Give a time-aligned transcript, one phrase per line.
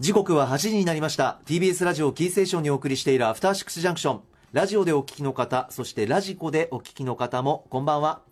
[0.00, 1.40] 時刻は8時になりました。
[1.44, 4.20] TBS ラジオキーステーションにお送りしているアフターシックスジャンクション
[4.54, 8.22] ラジオでお聞きの方そしてラジコでお聞きの方もこんばんは。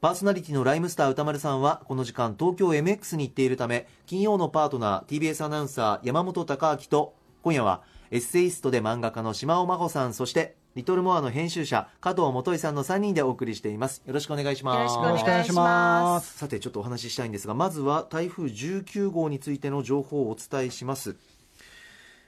[0.00, 14.02] パーソナリティのライムスター歌丸さんはこの時間東京 MX に行っているため金曜のパートナー TBS アナウンサー山本貴明と今夜はエッセイストで漫画家の島尾真帆さんそしてリトルモアの編集者加藤元井さんの3人でお送りしています。
[14.04, 14.76] よろしくお願いします。
[14.76, 16.36] よろしくお願いします。
[16.36, 21.16] さてちょっとお話ししたいんですがまずは台風19号についての情報をお伝えします。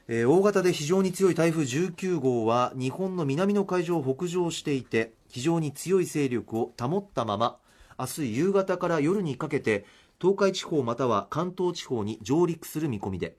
[0.09, 7.59] えー大型で非常に強い台風19号は日本の南の海上を北上していて非常に強い勢力を保ったまま
[7.98, 9.84] 明日夕方から夜にかけて
[10.18, 13.37] 東海地方または関東地方に上陸する見込みで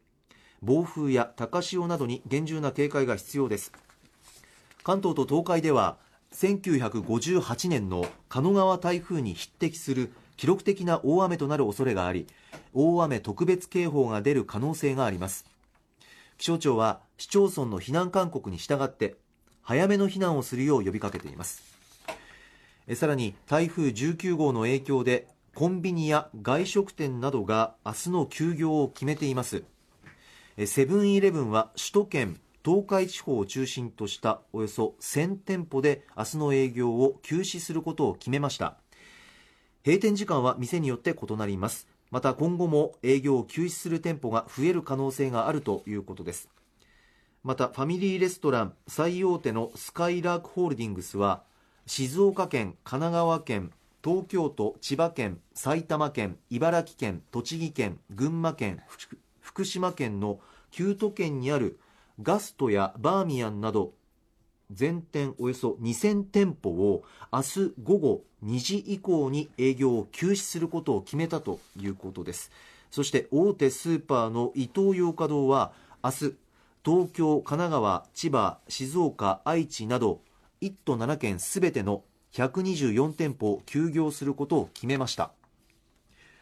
[0.61, 3.73] 暴風や高潮などに厳重な警戒が必要です
[4.83, 5.97] 関東と東海では
[6.33, 12.27] 1958年の狩野川台風に匹敵する記録的な大雨となる恐れがあり
[12.73, 15.45] 大雨特別警報が出る可能性があります。
[16.37, 19.15] 気象庁は市町村の避難勧告に従って
[19.61, 21.61] 早めの避難をするよう呼びかけています。
[22.95, 29.63] さらに台風19号の影響でコンビニや外食店などが明日の休業を決めています。
[30.65, 38.77] セブンイレブンは首都圏東海地方を中心としたおよそ1000店舗で明日の営業を休止することを決めました。
[39.85, 41.87] 閉店時間は店によって異なります。
[42.11, 46.49] また今後も営業を休止する店舗が増える可能性があるということです。
[47.43, 51.43] またファミリーレストラン最大手のスカイラークホールディングスは
[51.85, 53.71] 静岡県神奈川県
[54.03, 58.81] 東京都千葉県埼玉県茨城県栃木県群馬県
[59.39, 60.39] 福島県の
[60.71, 61.79] 9都県にある
[62.21, 63.93] ガストやバーミヤンなど
[64.71, 72.51] 全店およそ2000店舗を明日午後2時以降に営業を休止することを決めたということです。
[72.91, 75.71] そして大手スーパーのイトーヨーカドーは
[76.03, 76.15] 明日
[76.85, 80.21] 東京、神奈川、千葉、静岡、愛知など
[80.61, 85.31] 1都7県すべての124店舗を休業することを決めました。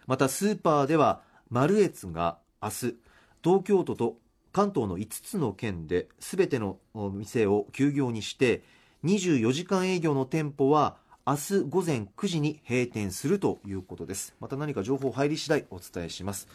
[0.06, 2.96] またスーパーではマルエツが明日
[3.44, 4.18] 東京都と
[4.57, 8.63] 関東の5つの県で全てのお店を休業にして
[9.03, 10.97] 24時間営業の店舗は
[11.28, 14.34] 明日午前9時に閉店するということです。
[14.40, 16.47] また何か情報入り次第お伝えします、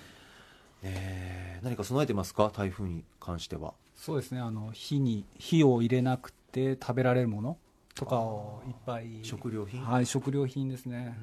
[0.83, 2.51] えー何か備えてますか？
[2.53, 3.73] 台風に関しては。
[3.95, 4.41] そうですね。
[4.41, 7.57] あの火に火を入れなくて食べられるもの
[7.95, 9.21] とかをいっぱい。
[9.23, 11.17] 食料品、はい食料品ですね、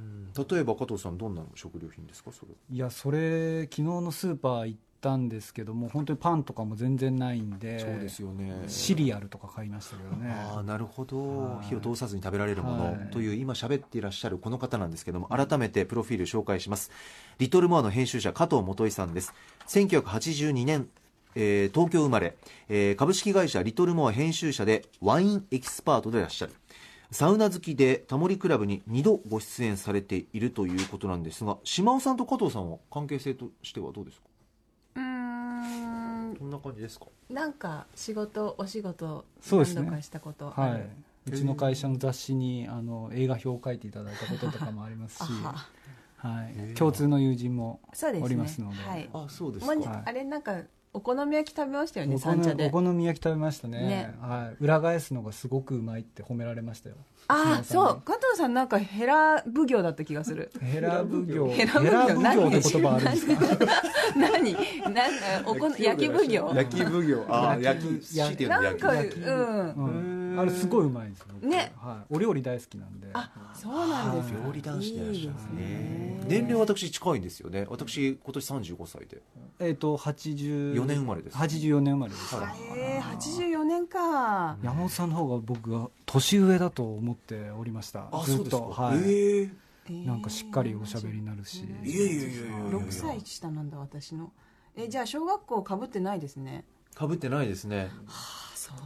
[0.50, 2.32] 例えば加藤さんどんな食料品ですか？
[2.32, 2.54] それ。
[2.74, 8.64] いやそれ昨日のスーパー行ったんですけども本当にパンとかも全然ないんでそうですよね。
[8.68, 10.30] シリアルとか買いましたけどね。
[10.32, 11.40] ああなるほど。
[11.58, 11.68] はい。
[11.68, 12.86] 火を通さずに食べられるもの。
[12.86, 13.10] はい。
[13.12, 16.92] という今喋っていらっしゃるこの方なんですけども改めてプロフィール紹介します。
[17.38, 19.34] リトルモアの編集者加藤元井さんです。
[19.68, 20.90] 1982年
[21.36, 22.36] えー東京生まれ、
[22.70, 26.54] えー株式会社リトルモア編集者でワインエキスパートでいらっしゃる。
[27.12, 34.29] サウナ好きでタモリクラブに2度ご出演されているということなんですが島尾さんと加藤さんは関係性としてはどうですか？
[35.60, 36.34] ん。
[36.40, 37.06] どんな感じですか？
[37.30, 39.82] なんか仕事お仕事そうですね。
[39.82, 40.90] 何度かしたことあはる
[41.28, 45.68] い、うちの会社の雑誌にあの映画表を書いていただいたこととかもありますし、あ
[46.18, 46.50] はは。
[46.50, 49.10] い、共通の友人もそうですねおりますのではい。
[49.14, 49.74] あそうですか。
[49.80, 50.02] はい。
[50.06, 52.68] あれなんかお好み焼き食べましたよねお好み三茶で。
[52.68, 53.80] お好み焼き食べましたね。
[53.80, 54.16] ね。
[54.22, 56.96] はい、裏返すのがすごくうまいって褒められましたよ。
[57.28, 58.02] ああそう。
[58.04, 60.52] 加藤さんなんかヘラ奉行だった気がする。
[60.60, 61.48] ヘラ奉行。
[61.50, 62.48] ヘラ奉行。
[62.48, 63.40] って言葉あるんですか？
[64.16, 64.54] 何？
[64.54, 65.06] なんか
[65.46, 66.52] おこ焼き奉行。
[66.56, 67.24] 焼き奉行。
[67.30, 68.98] あー焼きなんかうん。
[68.98, 71.74] うん、あれすごいうまいんですね。
[71.78, 73.08] はい、お料理大好きなんで。
[73.14, 74.46] あそうなんですか。
[74.46, 75.62] 料理男子でいらっしゃるんですね。
[75.62, 76.26] いいですね。
[76.28, 77.66] 年齢私近いんですよね。
[77.70, 79.22] 私今年35歳で。
[79.60, 81.00] えっ、と84 4年。
[81.00, 81.38] 生まれです。
[81.38, 84.58] 84年生まれです、はいえー、84年か。
[84.62, 88.02] 山本さんの方が僕が年上だと思っておりました。
[88.02, 88.58] ずっあそうですか。
[88.58, 89.70] とはい、ええ
[90.06, 94.32] なんかしっかりおしゃべりになるし、いえいえいえいえ6歳下なんだ私の。
[94.76, 96.64] えじゃあ小学校かぶってないですね。
[96.94, 97.90] かぶってないですね。
[98.08, 98.78] あそう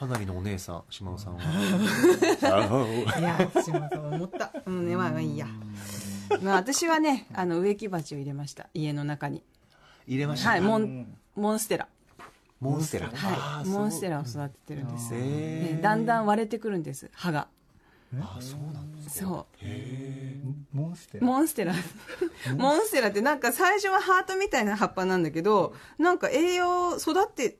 [0.00, 1.42] かなりのお姉さん島尾さんは。
[3.20, 4.50] いや私もそう思った。
[4.64, 5.46] うんねまあまあいいや。
[6.40, 8.70] まあ私はねあの植木鉢を入れました。
[8.72, 9.44] 家の中に。
[10.06, 10.48] 入れました。
[10.48, 11.06] はいモン
[11.36, 11.86] モンステラ。
[12.60, 13.08] モンステラ。
[13.08, 13.68] はい。
[13.68, 15.14] モンステラを育ててるんです。
[15.14, 17.48] へでだんだん割れてくるんです葉が。
[18.18, 19.46] あそうなんですそ
[20.72, 21.74] モンステうモンステラ。
[22.56, 23.08] モンステラ。
[23.08, 27.58] ってなんか最初はハートみたいな葉っぱなんだけどなんか栄養育って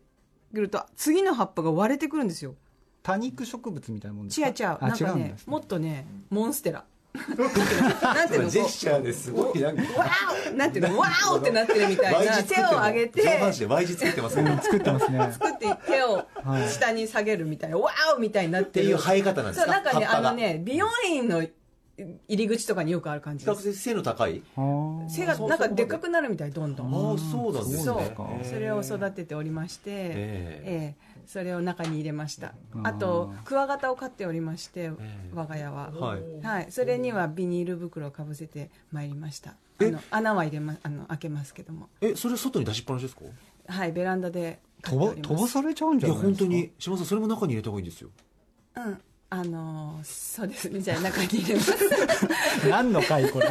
[0.55, 2.55] くると次の葉っぱが割れてくるんですよ。
[3.03, 4.47] 多肉植物みたいなもんですか？
[4.49, 4.79] 違う違う。
[4.81, 6.85] あなんかね違うんですねもっとねモンステラ。
[8.03, 9.33] なんていうのこジェスチャーです。
[9.33, 12.43] ごいなんかうわーなんていうのわーおってなってるみたいな。
[12.45, 13.23] 手を上げて。
[13.23, 14.61] 上半身で Y 字作ってますね。
[14.63, 15.19] 作ってますね。
[15.33, 16.25] 作って手を
[16.69, 18.69] 下に下げるみたいな、わーおみたいになっる。
[18.69, 19.73] ってていう生え方なんですか？
[19.75, 20.29] そうなんかね葉っぱが。
[20.29, 21.45] あのね美容院の
[22.29, 24.43] 入り口とかによくある感じ比較的背の高い？
[25.09, 27.99] 背がなんかでっかくなるみたいどんどあんあそうなんですそう。
[27.99, 30.97] ねそれを育てておりまして、ええ。
[30.97, 32.55] えそれを中に入れました。
[32.75, 36.45] うんあとクワガタを飼っておりまして、え我が家は、はい。
[36.45, 39.51] はい、それにはビニール袋をかぶせてまいりました。
[39.51, 41.89] あえの穴は入れまあの開けますけども。
[42.01, 43.23] えそれ外に出しっぱなしですか？
[43.69, 43.93] はい。
[43.93, 46.45] ベランダで飛ば飛ばされちゃうんじいやゃないですか？
[46.45, 46.73] 本当に。
[46.79, 48.11] 島田さんそれも中に入れた方がいいんですよ。
[48.77, 48.99] うん
[49.33, 51.73] あのーそうですねじゃあ中に入れます。
[52.69, 53.49] 何の回これ？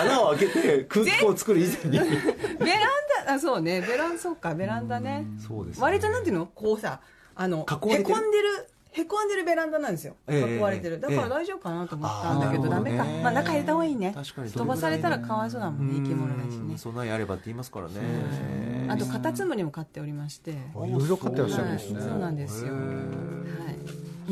[0.00, 1.98] 穴を開けて空気を作る以前に。
[2.58, 2.80] ベラン
[3.26, 3.80] ダあそうね。
[3.82, 4.52] ベランそうか。
[4.54, 5.26] ベランダね。
[5.46, 5.82] そうですね。
[5.82, 6.46] 割となんていうの？
[6.46, 7.00] こうさ
[7.36, 10.56] あのへこんでるへこんでるベランダなんですよ、ええ。
[10.56, 10.98] 囲われてる。
[10.98, 11.28] だからええ。
[11.28, 14.12] 大丈夫かなと思ったんだけど、あーダメか、まあ、中入れた方がいいね。
[14.12, 14.50] 確かに。
[14.50, 16.72] 飛ばされたらかわいそうだもんね生き物だしね。
[16.72, 17.92] うんそんなにあればって言いますからね。
[18.88, 22.00] あとカタツムリも飼っておりまして、いろいろ飼ってらっしゃるんはい、ですね。
[22.00, 22.80] そうなんですよ、はい、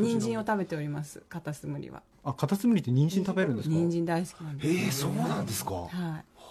[0.02, 2.02] 人参を食べておりますカタツムリは。
[2.24, 3.74] あカタツムリって人参食べるんですか？
[3.74, 5.74] 人参大好きなんですえー、そうなんですか。
[5.74, 5.88] はい。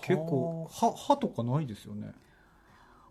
[0.02, 2.12] 結構歯歯とかないですよね。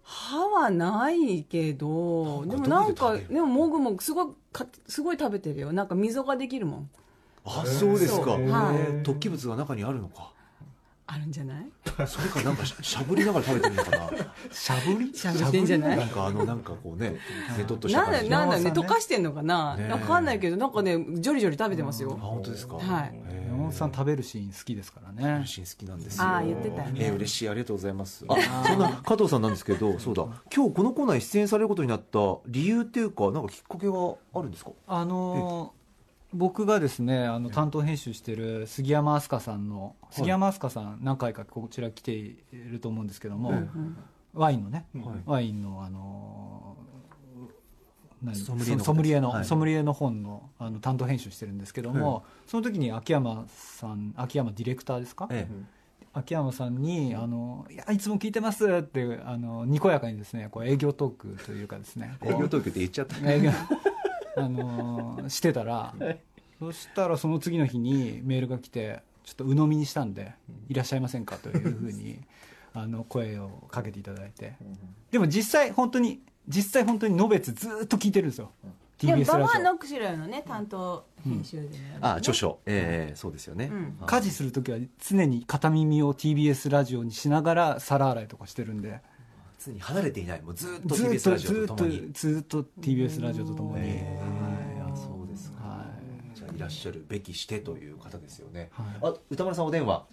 [0.03, 5.73] 歯はないけど歯でもなんかでももぐもぐすごいかすごい食べてるよ。
[5.73, 6.91] なんか溝ができるもん。
[7.45, 8.33] あそうですか。
[8.33, 8.43] はい。
[9.03, 10.33] 突起物が中にあるのか
[11.09, 11.67] あるんじゃない？
[12.07, 14.11] それかなんかししゃぶりながら食べてるのかな。
[14.51, 15.15] しゃぶり？
[15.15, 15.97] しゃぶってんじゃない？
[15.97, 17.11] なんかあのなんかこうね
[17.57, 18.75] ねとっとしたなんだ感じなんだね山本さん。
[18.75, 22.75] ね溶かしてんのかな、ねわかんないけどなんかねジョリジョリ食べてますあよ、本当ですか？
[22.77, 23.15] はい。
[23.47, 25.43] 山本さん食べるシーン好きですからね。
[25.47, 26.25] 写真好きなんですよ。
[26.25, 26.93] あー言ってたよね。
[26.97, 27.49] えー嬉しい。
[27.49, 28.25] ありがとうございます。
[28.29, 30.25] あそんな加藤さんなんですけどそうだ。
[30.55, 32.19] 今日このコーナーに出演されることになった
[32.49, 33.93] 理由っていうかなんかきっかけが
[34.35, 34.73] あるんですか？
[34.89, 35.76] あのー
[36.37, 43.53] 僕がですねあの担当編集してる杉山飛鳥さんの杉山飛鳥さん何回かこちら来ていると思うんですけども、
[44.35, 45.05] ワインのね、はい。
[45.25, 46.77] ワインのあの
[48.35, 49.45] ソムリエの方ソムリエの、はい。
[49.45, 55.49] ソムリエの本のあの担当編集してるんですけども、その時に秋山さん秋山ディレクターですか、え
[56.13, 63.19] 秋山さんにあの「いやいつも聞いてます」ってあのにこやかにですねこう営業トークというかですねえ営業東京って言っちゃった
[64.37, 65.95] あのーしてたら、
[66.59, 70.35] そしたらその次の日にメールが来てちょっと鵜呑みにしたんで
[70.69, 71.37] いらっしゃいませんか？
[71.37, 72.21] というふうに
[72.75, 74.55] あの声をかけていただいて。
[75.11, 78.53] でも実際本当に実際本当にのべつずーっと聞いてるんですよ。
[79.01, 81.99] でも TBS ババアラジノックシロのね担当編集でやる、ね。
[82.01, 82.61] あ著書。
[82.67, 83.69] ええそうですよね。
[83.71, 83.99] うん。
[84.01, 88.89] オ家事する時は常に片耳を TBS ラジオにしながら皿洗いとかしてるんじ
[89.67, 90.43] 常に離れていない。
[90.43, 92.13] もうずっとずーっ TBS とラジオずーっととともに。
[92.13, 94.19] ずーっと TBS ラジオとともに、え
[94.79, 94.93] えはい。
[94.93, 95.65] あそうですか。
[95.65, 95.85] は
[96.35, 96.37] い。
[96.37, 98.71] じゃあいらっしゃるべきしてという方ですよね。
[98.73, 98.87] はい。
[99.03, 100.07] あ歌丸さんお電話。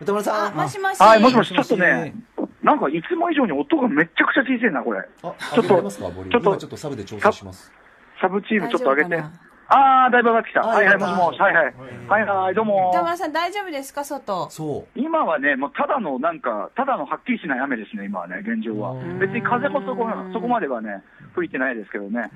[0.00, 0.78] 歌丸さあんもし。
[0.78, 2.14] もしはい、もしもし、ちょっとね、
[2.62, 5.00] なんかいつも以上に音がめっちゃくちゃ小さいな、これ。
[5.22, 7.72] あちょっとちょっと今ちょっとサブで調整します。
[8.20, 9.47] サブチームちょっと上げて。
[9.68, 10.62] 大丈夫かあー、だいぶ上がってきた。
[10.64, 11.40] あはいはい、もしもし。
[11.40, 11.74] はいはい。
[12.08, 12.90] はいはい、どうも。
[12.90, 14.02] 歌丸さん大丈夫ですか？
[14.02, 18.94] 外そう今はね、もうただのなんか、ただのはっきりしない雨ですね、今はね、現状は。
[19.20, 21.02] 別に風もそこそこまではね、
[21.34, 22.30] 吹いてないですけどね。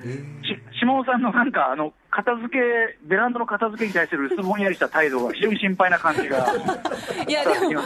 [0.45, 2.59] し下尾さんのなんか、あの、片付け、
[3.09, 6.47] ベランダの片付けに対する薄ぼんやりした態度が非常に心配な感じが
[7.27, 7.83] いやでも。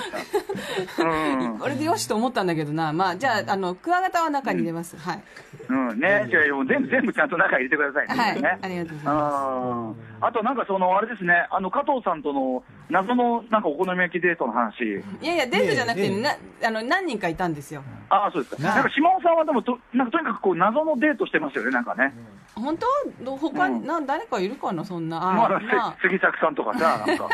[0.98, 1.62] うん。
[1.62, 2.92] 俺でよしと思ったんだけどな。
[2.92, 5.22] まあじゃああのクワガタは中に入れます、はい。
[5.68, 8.14] うん、ね、じゃあもう全部、全部ちゃんと中入れてくださいね。
[8.14, 8.42] はい。
[8.42, 8.58] ね。
[8.60, 14.76] ありがとうございまあーあとなんかその、あれですね、あの、加藤さんとの謎のなんかお好み焼きデートの話。
[14.76, 16.20] すいやいやデートじゃなくて、ええ。
[16.20, 17.82] なあの何人かいたんですよ。
[18.08, 18.62] ああ、そうですか。
[18.62, 22.14] なんか島尾さんはでもと、なんかとにかくこう謎のデートしてますよね、なんかね。
[22.54, 22.86] 本当？
[23.24, 23.86] ど他に、うん。
[23.86, 25.18] な誰かいるかなそんな。
[25.18, 25.96] まあ、あまあ。
[26.00, 27.28] 杉作さんとかさ、なんか。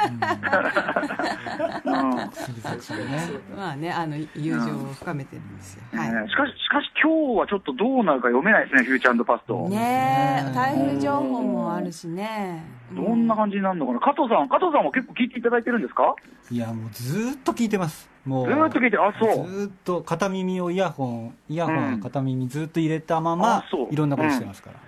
[1.85, 2.31] うん。
[2.33, 3.23] 杉崎さんね。
[3.57, 6.13] まあねあの友情を深めてるんですよ、はい。
[6.13, 9.69] ねしかし、しかし今日はちょっとどうなるか読めないですね、フューチャーパスト。
[9.69, 14.01] ねえ台風情報もあるしねどんな感じになるのかな？
[14.01, 16.15] 加藤さん、加藤さんも結構聞いていただいてるんですか？
[16.51, 18.11] いやもうずーっと聞いてます。
[18.25, 19.49] もうずーっと聞いて、あ、そう。
[19.49, 21.93] ずーっと片耳をイヤホンイヤホうん。
[21.95, 23.89] ン片耳ずーっと入れたままあそう。
[23.93, 24.79] いろんなことしてますから、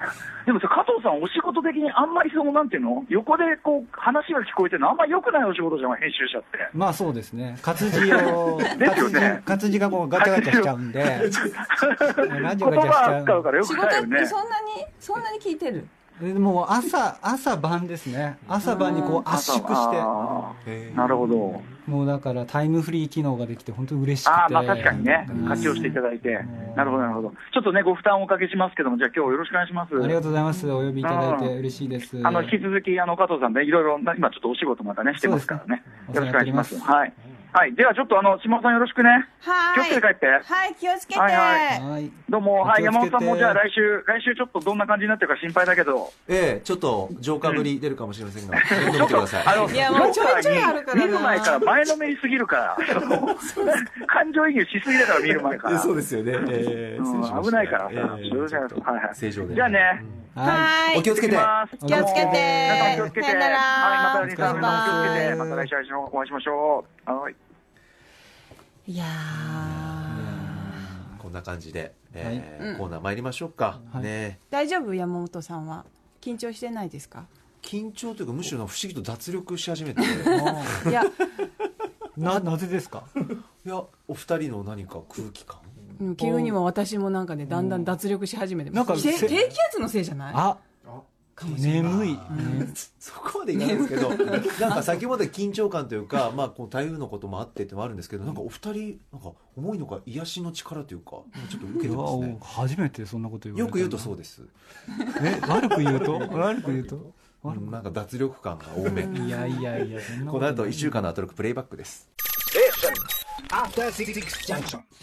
[0.46, 3.04] でもさ、加藤さん、お仕事的にあんまりその、なんていうの？
[3.08, 6.58] 横でこう、話が聞こえてるの、あんまり良くないお仕事じゃん、編集者って。
[6.72, 7.58] まあそうですね。
[7.60, 9.42] 活字を ですよね。
[9.44, 11.02] 活字活字がこうガチャガチャしちゃうんで。
[12.40, 13.14] ラジオ言ガチャしちゃう。
[13.14, 14.08] 葉使うからよ仕くないよね。
[14.08, 14.26] 事って。
[14.26, 15.88] そんなにそんなに聞いてる？
[16.20, 21.62] でもう朝朝晩ですね朝晩にこう圧縮してなるほど。
[21.86, 26.38] もうだからタイムフリー機能ができて本当に嬉しくてああ、まあ確かにねうん、活用していただいて。
[26.76, 27.30] なるほど、なるほど。
[27.52, 29.94] ちょっとね、ご負担をおかけしますけども、じゃあ今日よろしくお願いします。
[29.94, 35.82] ありがとうございますお呼びいただいて嬉しいですあの、引き続き、あの、加藤さんね、いろいろな、今ちょっとお仕事またね、してますからね。
[36.14, 36.78] よろしくお願いします。
[36.78, 37.12] はい。
[37.54, 37.74] はい。
[37.76, 39.28] ではちょっとあの、島尾さんよろしくね。
[39.38, 39.92] はい。
[39.92, 41.20] 気をつけて帰ってはい、気をつけて。
[41.20, 49.46] はいはいはいどうも、はい、山本さんもじゃあ来週、来週ちょっとどんな感じになってるか心配だけど、ええちょっど浄化ぶり出るかもしれませんが、面倒見てください。
[49.46, 52.76] あの、いやもうちょいちょいあるからな見る前から前のめりすぎるから、
[54.08, 55.78] 感情移入しすぎだから見る前から。
[55.80, 56.32] そうですよね。
[56.48, 59.54] ええうん失礼しました危ないからさ、正常で。
[59.54, 60.98] じゃあね、ははい。
[60.98, 61.36] お気をつけて。
[61.36, 62.32] 気をつけて
[62.66, 63.26] 皆さん気をつけて。
[63.28, 64.66] はい、またリさん、気を
[65.04, 67.10] つけて、また来週お会いしましょう。
[67.10, 67.34] はい。
[68.86, 69.04] いや
[71.18, 72.24] こんな感じで、え
[72.60, 72.68] はい。
[72.68, 72.74] うん。
[72.74, 73.80] ーコーナー参りましょうか。
[73.92, 74.02] はい。
[74.02, 74.38] ね。
[74.50, 74.92] ー大丈夫？
[74.94, 75.86] 山本さんは？
[76.20, 77.26] 緊張してないですか？
[77.62, 80.02] 緊張というか、むしろ不思議と脱力し始めて。
[80.02, 80.04] い
[80.90, 81.02] いや、
[82.18, 83.04] ななぜですか？
[83.64, 85.58] や、お二人の何か空気感？
[86.00, 88.88] うん急にも私もなんかね、だんだん脱力し始めてます。
[88.88, 90.34] なんかせて低気圧のせいじゃない？
[90.36, 90.58] あ
[91.42, 92.18] 眠い、ね
[92.98, 102.38] そこまでいかないですけど、なんか先まで緊張感というか、 まあ、この台風のこともあってってのもあるんですけど、なんかお二人、なんか重いのか、癒しの力というか、ちょっと受けてますね。
[102.40, 104.42] 初めてそんなこと言われたよく言うとそうです。
[105.22, 106.12] え悪く言うと？
[106.18, 107.12] 悪く言うと？
[107.44, 109.02] うんなんか脱力感が多め。
[109.02, 112.08] いやいやいやこの後1週間のアトロックプレイバックです。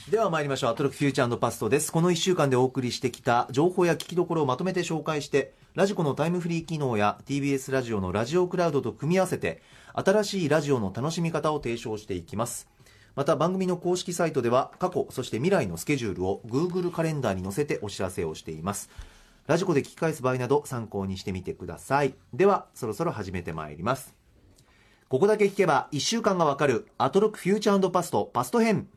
[0.10, 0.72] では参りましょう。
[0.72, 1.92] アトロックフューチャーパストです。
[1.92, 9.62] この1週間でお送りしてきた情報や聞きどころをまとめて紹介して、ラジコのタイムフリー機能や TBS ラジオのラジオクラウドと組み合わせて、
[9.94, 12.68] 新しいラジオの楽しみ方を提唱していきます。
[13.16, 18.90] また番組の公式サイトでは過去、そして未来のスケジュールを Google カレンダーに載せてお知らせをしています。
[19.48, 22.16] ラジコで聞き返す場合など参考にしてみてください。
[22.34, 24.14] では、そろそろ始めてまいります。
[25.08, 28.90] ここだけ聞けば1週間がわかるアトロックフューチャーパストパスト編。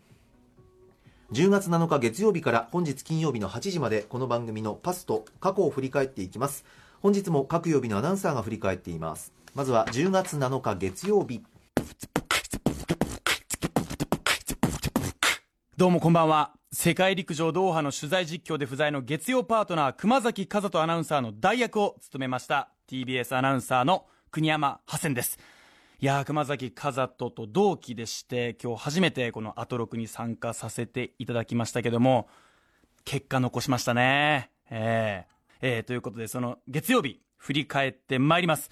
[1.32, 6.64] 10月7日月曜日から本日金曜日の8時までこの番組のパスと過去を振り返っていきます。
[7.00, 9.32] 本日も各曜日のアナウンサーが振り返っています。
[9.54, 11.42] まずは10月7日月曜日。
[15.78, 16.52] どうもこんばんは。
[16.72, 25.38] 世界陸上ドーハの取材実況で不在の月曜パートナー熊崎和人アナウンサーの代役を務めました TBS アナウンサーの国山ハセンです。
[26.00, 32.28] いやー熊崎和人と同期でして今日初めてこのアトロクに参加させていただきましたけども
[33.04, 34.50] 結果残しましたね。
[34.70, 38.70] えー、えーということでその月曜日振り返ってまいります。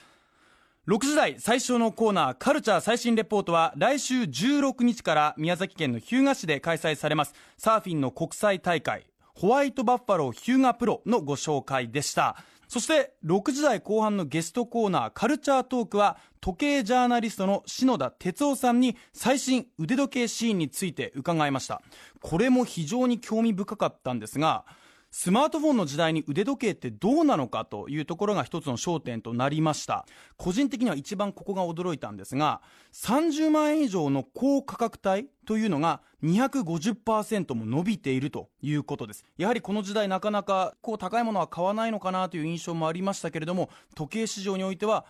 [0.88, 12.36] 6時台最初のコーナーカルチャー最新レポートは来週16日から宮崎県の日向市で開催されますサーフィンの国際大会ホワイトバッファローヒューガプロのご紹介でした。
[12.66, 21.80] そして6時台後半のゲストコーナーカルチャートークは時計ジャーナリストの篠田哲夫さんに最新腕時計シーンについて伺いました。
[22.20, 24.64] これも非常に興味深かったんですが
[25.12, 30.04] スマートフォンの時代に腕時計ってどうなのかというところが一つの焦点となりました。
[30.36, 32.60] 個人的には一番ここが驚いたんですが
[32.92, 39.24] 30万円以上の高価格帯というのが250%も伸びているということです。
[39.36, 45.04] やはりこの時代なかなかこう高いものは買わないのかなという印象もありましたけれども時計市場においては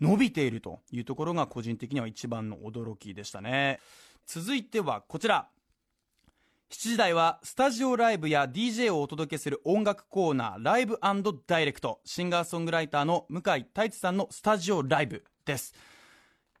[0.00, 3.80] 伸びているというところが個人的には一番の驚きでしたね。
[4.26, 5.48] 続いてはこちら。
[6.70, 10.98] 7時台はスタジオライブや DJ をお届けする音楽コーナーライブ
[11.46, 12.00] ダイレクト。
[12.04, 15.74] シンガーソングライターの向井太一さんのスタジオライブです。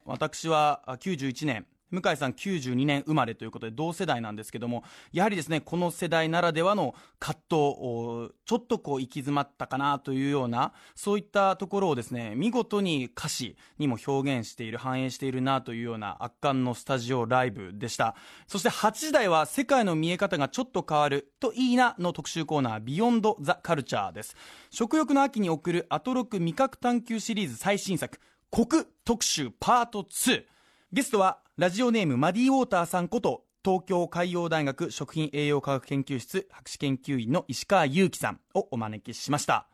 [0.04, 18.14] 私は91年向井さん92年生まれということで同世代なんですけどもやはりですねこの世代ならではの葛藤ちょっとこう行き詰まったかなというようなそういったところをですね見事に歌詞にも表現している反映しているなというような圧巻のスタジオライブでした。
[18.46, 24.36] そして8時台は世界の見え方がちょっと変わるといいなの特集コーナービヨンドザカルチャーです。
[24.70, 28.18] 食欲の秋に送るアトロク味覚探求シリーズ最新作
[28.50, 30.44] 国特集パート2
[30.92, 39.66] ゲストはラジオネームマディ・ウォーターさんこと東京海洋大学食品栄養科学研究室博士研究員の石川祐希さんをお招きしました。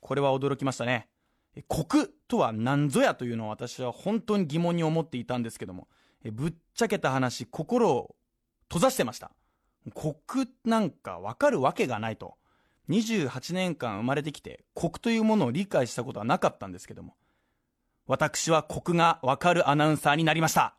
[0.00, 1.08] これは驚きましたね。
[1.56, 5.88] え国とは何ぞやというのを私は本当に疑問に思っていたんですけども
[6.22, 8.14] ぶっちゃけた話心を
[8.68, 9.30] 閉ざしてました。
[9.94, 12.36] 国なんか分かるわけがないと。
[12.90, 17.14] 28年間生まれてきて国というものを理解したことはなかったんですけども
[18.06, 20.74] 私は国がわかるアナウンサーになりました、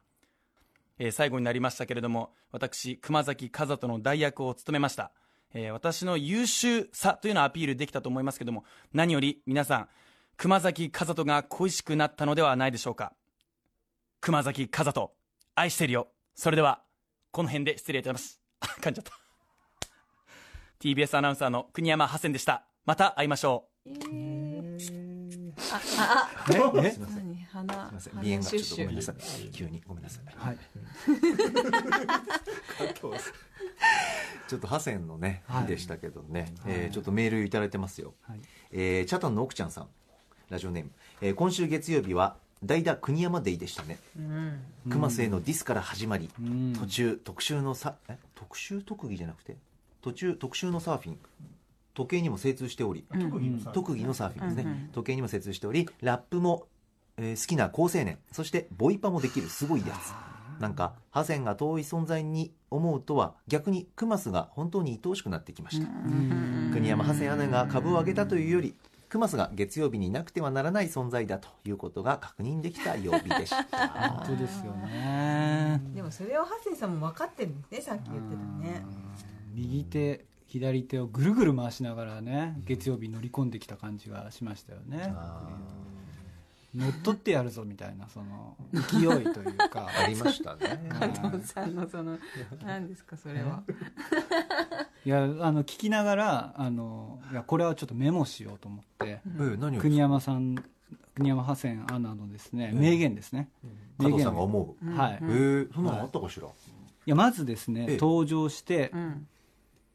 [1.00, 5.12] えー最後になりましたけれども私熊崎和人の代役を務めました。
[5.54, 9.88] えー私の優秀さというのをアピールできたと思いますけども何より皆さん
[10.38, 13.14] 熊崎和人が恋しくなったのではないでしょうか。
[14.22, 15.12] 熊崎和人
[15.56, 16.08] 愛してるよ。
[16.36, 16.82] それでは
[17.32, 18.42] この辺で失礼いたします。
[18.62, 19.12] あ噛んじゃった。
[20.80, 22.66] TBS アナウンサーの国山ハセンでした。
[22.86, 23.90] また会いましょう。
[26.00, 27.23] ああねね何
[27.54, 28.14] 鼻すいません。
[28.14, 29.16] 鼻鼻炎がちょっとごめんなさい。
[29.52, 30.24] 急にごめんなさい。
[30.36, 30.58] はい。
[34.48, 35.64] ちょっとハセンのねはい。
[35.64, 36.74] 日でしたけどね、はい。
[36.74, 38.40] えーちょっとメールいただいてますよ、はい。
[38.72, 39.88] えーチャタンの奥ちゃんさん。
[40.50, 40.92] ラジオネーム、
[41.22, 44.00] えー今週月曜日は代打国山デイでしたね。
[44.90, 46.74] 熊瀬へのディスから始まり、うん。
[46.74, 48.18] 途中特集のさえ？
[48.36, 49.58] 特集特技じゃなくて？
[50.02, 51.20] 途中特集のサーフィン。
[51.94, 54.56] 時計にも精通しており、特技のサーフィン。
[54.56, 56.68] ですね、時計にも精通しておりラップも、
[57.18, 60.34] えー好きな好青年そしてボイパもできるすごいやつ。
[60.60, 65.88] なんかハセンが遠い存在に思うとは逆にクマスが本当に愛おしくなってきました、
[66.72, 68.76] 国山ハセンアナが株を上げたというより
[69.10, 73.64] クマスが月曜日になくてはならない存在だということが確認できた曜日でした。
[74.10, 75.82] 本当ですよね。
[75.94, 77.82] でもそれをハッセンさんも分かってるんですね。
[77.82, 78.86] さっき言ってたね。
[79.54, 85.14] 右手左手をぐるぐる回しながらね月曜日乗り込んできた感じがしましたよね
[86.76, 89.88] 乗っ取ってやるぞみたいなその勢いというか。
[90.04, 90.90] ありましたね。
[90.90, 92.18] はい加藤さんのその
[92.66, 93.64] 何ですかそれは。
[95.06, 100.56] いやあの聞きながらあのいやこれはちょっとメモしようと思って、えー何を国山さん
[101.16, 103.50] 国山ハセンアナのですね名言ですね、
[104.00, 105.28] 加藤さんがを思う、はい、えい。
[105.28, 106.48] ー、そんなのあったかしら、
[107.06, 107.98] やまずですね、ええ。
[107.98, 109.28] 登場して、うん。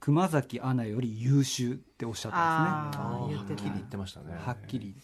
[0.01, 4.95] 熊崎アナより優秀っておっしゃったんあですねはっきり言ってましたねはっきり、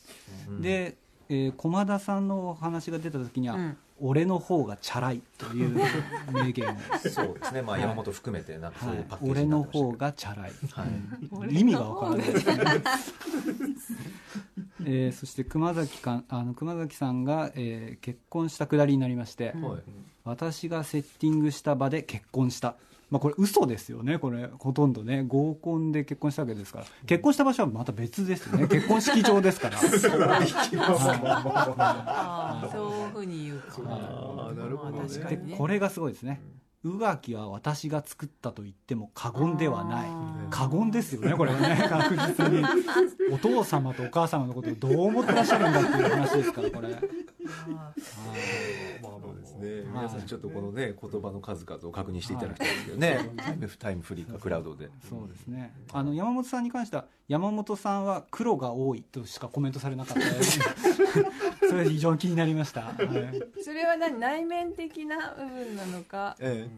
[0.49, 3.77] うんで、えー駒田さんのお話が出た時には、うん。
[4.01, 5.77] 俺の方がチャラいという
[6.33, 6.77] 名言を、
[7.09, 7.63] そうですね。
[7.63, 9.85] まあ山本含めてなんかそうはいいうパッケージ俺のになってましたけど。
[9.85, 11.51] 方がチャラい、はい。
[11.51, 11.57] うん。
[11.57, 12.33] 意味がわからない。
[12.33, 12.55] ですね、
[14.87, 19.83] えーそして熊崎かあの熊崎さんが、えー結婚したくだりになりまして、はい。
[20.25, 22.75] 私がセッティングした場で結婚した、
[23.15, 24.19] まあ、これ嘘ですよね。
[24.19, 25.23] これほとんどね。
[25.23, 26.85] 合コンで結婚したわけですから。
[27.07, 28.67] 結婚した場所はまた別ですよね。
[28.77, 29.79] 結婚式場ですから。
[29.79, 29.81] あ
[32.67, 33.83] あそういうふうに言うか。
[34.57, 34.99] なるほどね。
[34.99, 35.57] まあ確かでにね。
[35.57, 36.41] これがすごいですね
[36.85, 40.09] 宇垣は私が作ったと言っても過言ではない。
[40.51, 41.87] 過言ですよねこれはね。
[41.89, 42.63] 確実に。
[43.33, 46.95] お父様とお母様のことをどう思ってらっしゃるんだっていう話ですからこれ。
[46.95, 47.95] あ
[49.03, 53.31] そうですね皆さんちょっとこのね言葉の数々を確認していただきたいですけどね。
[53.37, 54.91] タイムタイムフリーかクラウドで。
[55.09, 55.75] そうですね。
[55.91, 60.61] あの山本さんに関しては山本さんは黒が多いとしかコメントされなかったです
[61.69, 62.95] それ非常に気になりました、はい。
[62.97, 66.37] ーそれは何内面的な部分なのか？
[66.39, 66.69] え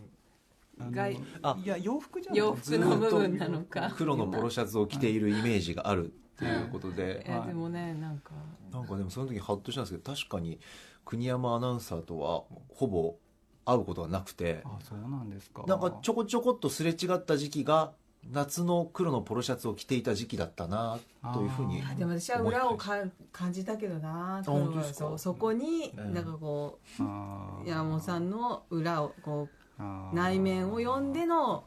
[0.79, 2.39] あの外あいや洋服じゃない。
[2.39, 3.93] 洋服の部分なのか？
[3.97, 6.95] 黒のポロシャツを着ているイメージがあるっていうことい。
[6.95, 8.31] でやでもねなんか。
[8.71, 10.61] なんかでもその時ハッとしたんですけど確かに
[11.05, 13.17] 国山アナウンサーとはほぼ
[13.65, 14.63] 会うことがなくて。
[14.65, 15.65] あそうなんですか。
[15.67, 17.95] なんかちょこちょこっとすれ違った時期が
[18.33, 20.99] 夏の黒のポロシャツを着ていた時期だったな
[21.35, 22.99] というふうにあでも私は裏をか
[23.33, 29.83] 感じたけどなそうそこにええなんかこう山本さんの裏をこう
[30.15, 31.65] 内面を読んでの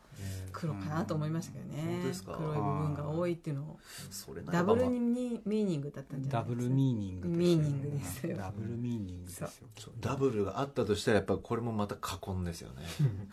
[0.51, 1.84] 黒かなと思いましたけどね。
[1.86, 2.34] 本当ですか？
[2.34, 3.79] 黒い部分が多いっていうのを。
[4.10, 6.69] それなダブルにミーニングだったんじゃなダブいですか？
[6.69, 9.49] ルミーニングミーニングですよダブルミーニングですよ。
[10.01, 12.84] ダブルがあったとしたらやっぱりこれもまた過言ですよね。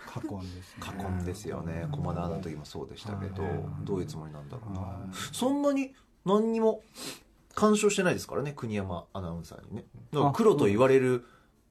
[0.06, 0.62] 過言ですね。
[0.80, 1.88] 過言ですよね。
[1.90, 3.52] 駒田アナの時もそうでしたけどはい。
[3.84, 4.80] どういうつもりなんだろうな。
[4.80, 5.14] はい。
[5.32, 5.94] そんなに
[6.24, 6.82] 何にも
[7.54, 9.84] 干渉してないですからね国山アナウンサーにね。
[10.34, 11.24] 黒と言われる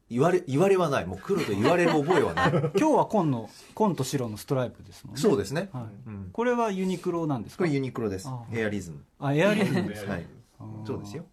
[0.10, 1.06] 言われ言われはない。
[1.06, 2.52] もう黒と言われる覚えはない。
[2.78, 5.22] 今日は紺の紺と白のストライプですもんね。
[5.22, 6.10] そうですね、はい。
[6.10, 7.64] うん、これはユニクロなんですか？
[7.64, 8.28] これユニクロです。
[8.28, 9.04] あエアリズム。
[9.20, 9.88] あエアリズム。
[9.88, 10.26] ですかはい。
[10.86, 11.26] そうですよ。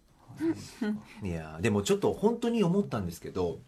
[1.21, 3.59] いやーでもちょっと本当に思ったんですけど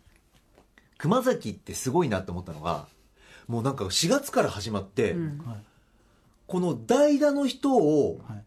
[0.98, 2.88] 熊崎ってすごいなと思ったのが
[3.48, 5.38] もうなんか4月から始まって、うん。
[5.46, 5.58] はい
[6.48, 8.44] この代打の人をはい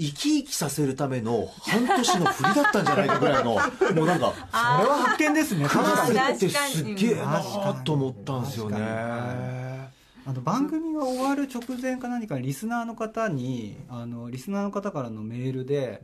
[0.00, 3.50] 生き生きさせるための半年の振りだったんじゃないかぐらいの
[3.94, 4.34] もうなんかこ
[4.82, 8.78] れは発見ですね熊確かに崎ってすっげえな確かにと思ったんですよね。
[8.78, 16.02] 確あの番組が終わる直前か何かにリスナーの方にあのリスナーの方からのメールで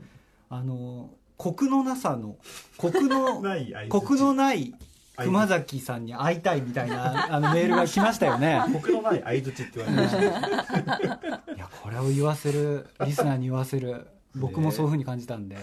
[0.50, 2.37] あのコクのなさの
[2.76, 3.42] コクの
[3.88, 4.74] コクのない
[5.16, 8.62] 熊崎さんに会いたいみたいなあのメールが来ましたよね。
[8.72, 10.22] 僕のない相槌って言われました。
[10.22, 14.07] いやこれを言わせるリスナーに言わせる。
[14.35, 15.57] 僕もそういうふうに感じたんで、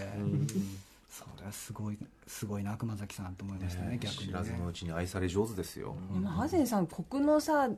[1.08, 4.26] それはすごいすごいな熊崎さんと思いましたね逆にね。
[4.26, 7.68] 知らずのうちに愛され上手ですよ、でもハゼンさんコクのさ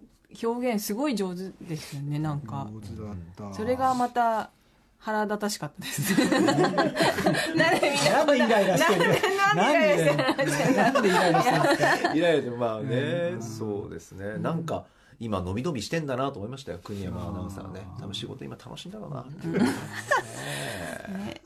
[0.42, 2.66] 表現すごい上手ですよねなんか。
[2.72, 3.10] 上手だ
[3.48, 3.54] った。
[3.54, 4.50] それがまた
[4.98, 6.14] 腹立たしかったです。
[6.36, 9.10] なんでみんななんでイライラしてる
[9.54, 14.38] なんでイライラしてるなんでイライラですかいやいやまあね、そうですね。
[14.38, 14.84] なんか
[15.18, 19.20] 今伸び伸びしてんだなと思いましたよ国山アナウンサーはね多分仕事今楽しいんだろうな。
[19.22, 19.66] っていう、ね。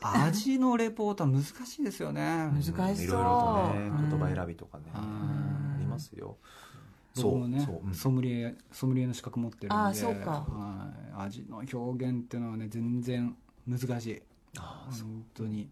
[0.01, 2.21] 味のレポートは難しいですよね。
[2.21, 2.83] 難しそう。
[2.83, 6.37] いろいろとねうん言葉選びとかね、ありますよ。
[7.13, 7.47] そうう。
[7.47, 7.93] ん。
[7.93, 9.75] ソムリエソムリエの資格持ってるんで。
[9.75, 10.31] あーそうか。
[10.31, 10.70] はい、
[11.23, 13.35] 味の表現っていうのはね全然
[13.67, 14.21] 難しい。
[14.57, 15.69] あ本当に。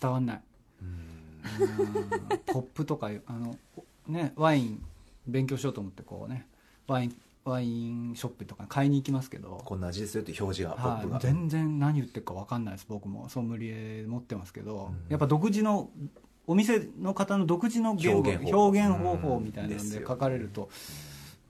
[0.00, 0.40] 伝わんない。
[0.82, 2.38] うん。
[2.46, 3.56] ポップとかあの
[4.06, 4.84] ねワイン
[5.26, 6.46] 勉強しようと思ってこうね。
[6.86, 9.62] ワインワインショップとか買いに行きますけど。
[9.64, 13.28] こんな味ですよって表示が全然何言ってるか分かんないです僕も。
[13.28, 15.10] ソムリエ持ってますけど、うん。
[15.10, 15.90] やっぱ独自の
[16.46, 18.66] お店の方の独自の表現方法。
[18.66, 20.70] 表現方法みたいなうんで書かれると、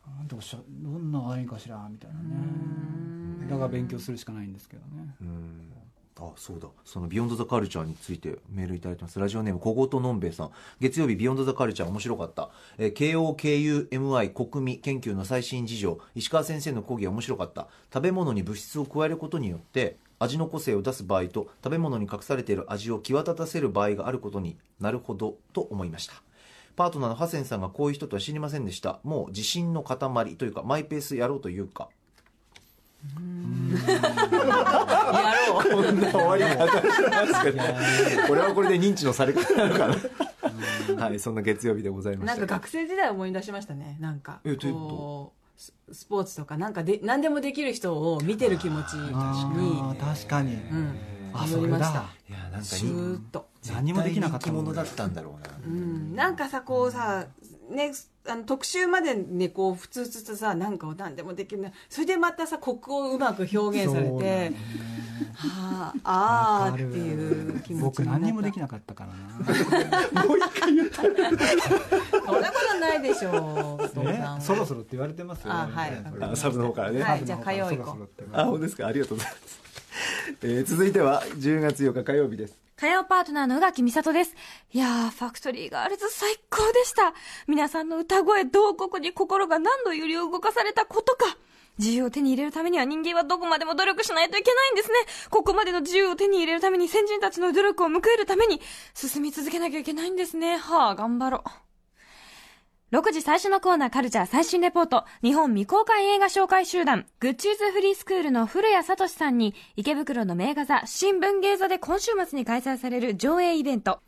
[0.05, 3.08] あどうしようどんなワインかしらみたいなね
[3.49, 5.15] だから勉強するしかないんですけどね。
[5.21, 5.73] うん。
[6.21, 6.69] あそうだ。
[6.85, 9.19] その Beyond the Culture についてメールいただいてます。
[9.21, 10.51] ラジオネーム小言のんべえさん。
[10.81, 15.99] 月曜日 Beyond the Culture 面白かった、えー、KOKUMI コク味研究の最新事情。
[16.17, 17.69] 石川先生の講義は面白かった。
[17.93, 26.15] 食べ物に物質を加えることによって味の個性を出す場合と食べ物に隠されている味を際立たせる場合があることになるほどと思いました。
[26.75, 28.99] パートナーのハセンさんがこういう人とは知りませんでした。
[29.05, 31.89] もう自信の塊というかマイペース野郎というか。
[33.87, 36.67] やろうこんな終わり方。
[36.81, 36.85] し
[37.33, 37.63] ますけど
[38.27, 39.97] これはこれで認知のされ方なのかな。
[41.05, 42.37] はいそんな月曜日でございました。
[42.39, 43.99] なんか学生時代思い出しましたね。
[44.01, 49.13] なんかえこうススポーツとかなんかで何でもできる人を見てる気持ちに
[49.99, 50.95] 確かに、うん。
[51.35, 51.79] あそれだ。
[52.29, 53.49] いやなんかシューッと。
[53.73, 56.17] 何もできなかった人気者だったんだろうな、うん。
[56.17, 57.27] なんかさこうさ
[57.69, 57.93] ね
[58.27, 64.53] あの特集までねこう普通つつさなんかを何でもできるなそれでまたさコクをうまく表現されて
[65.35, 68.21] はああーっていう気持ち僕になった。
[68.21, 69.55] 何にもできなかったからな。
[70.25, 70.49] そんな
[72.51, 75.53] ことないでしょうねはそろそろって言われてますよ。
[75.53, 76.05] あはい。
[76.21, 78.09] あサブの方からね、はいじゃあ火曜行こう。
[78.33, 78.87] あ本当ですか。
[78.87, 79.61] ありがとうございます、
[80.43, 84.37] えー続いては10月8日火曜日です火曜パートナーの宇垣美里です。
[84.73, 87.13] いやー、ファクトリーガールズ最高でした。
[87.49, 91.37] 皆さんの歌声、同国に心が何度揺り動かされたことか。
[91.77, 94.95] 自由を手に入れるためには人間はどこまでも努力しないといけないんですね。
[95.29, 98.61] ここまでの自由を手に入れるために先人たちの努力を報いるために
[98.95, 100.57] 進み続けなきゃいけないんですね。
[100.57, 101.68] はあ、頑張ろう。
[102.91, 105.05] 6時最初のコーナーカルチャー最新レポート。
[105.23, 114.01] 日本未公開映画紹介集団、グッチーズフリースクールの古谷聡さんに、池袋の名画座、新聞芸座で今週末に開催される上映イベント。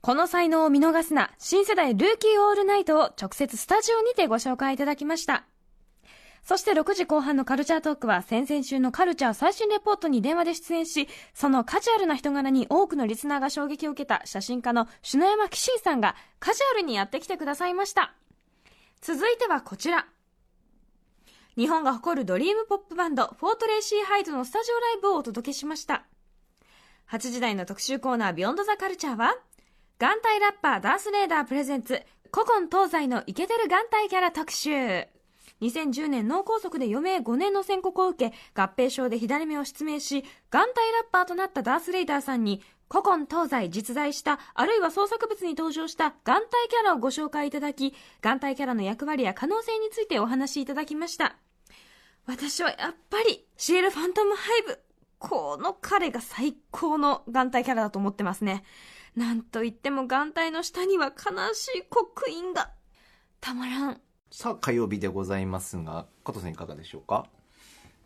[0.00, 5.44] この才能を見逃すな、新世代ルーキーオールナイトを直接スタジオにてご紹介いただきました。
[6.42, 18.12] そして6時後半のカルチャートークは先々週のカルチャー最新レポートに電話で出演し、そのカジュアルな人柄に多くのリスナーが衝撃を受けた写真家の篠山紀信さんがカジュアルにやってきてくださいました。
[19.06, 20.06] 続いてはこちら。
[21.58, 26.06] 日本が誇るドリームポップバンド、 For Tracy Hyde のスタジオライブをお届けしました。
[27.10, 29.36] 8時台の特集コーナー、 Beyond the Culture は、
[29.98, 35.13] 眼帯ラッパーダースレイダー presents、古今東西のイケてる眼帯キャラ特集。
[35.64, 40.72] 2010年脳梗塞で余命5年の宣告を受け、合併症で左目を失明し、眼帯ラ
[41.08, 51.36] ッパーとなったダースレイダーさんに、古今東西実在した、あるいは創作物に登場した眼帯キャラをご紹介いただき、眼帯キャラの役割や可能性についてお話しいただきました。
[52.26, 54.80] 私はやっぱり、シエル・ファントム・ハイブ。
[55.18, 58.64] この彼が最高の眼帯キャラだと思ってますね。
[59.16, 62.70] なんといっても眼帯の下には悲しい刻印が。
[63.40, 64.00] たまらん。
[64.36, 67.26] さあ火曜日でございますが加藤さんいかがでしょうか？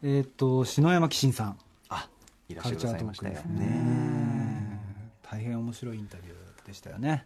[0.02, 1.58] えっ、と篠山紀信さん。
[1.88, 2.06] あ
[2.50, 3.40] いらっしゃいましたよね。
[3.58, 4.80] ね。
[5.22, 7.08] 大変面白いインタビューでしたよね。
[7.08, 7.24] なんか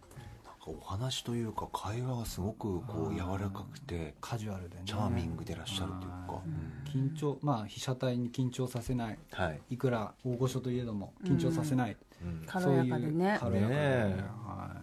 [0.67, 4.83] お話というか会話がすごくこう柔らかくてカジュアルでね。
[4.85, 6.41] チャーミングでいらっしゃるというか、
[6.89, 9.19] 緊張まあ被写体に緊張させない。
[9.31, 12.45] はい、いくら大御所といえども緊張させない、うん。
[12.47, 13.37] 軽やかでね。
[13.41, 14.23] そういう軽やかで、ねえ。
[14.45, 14.77] はい、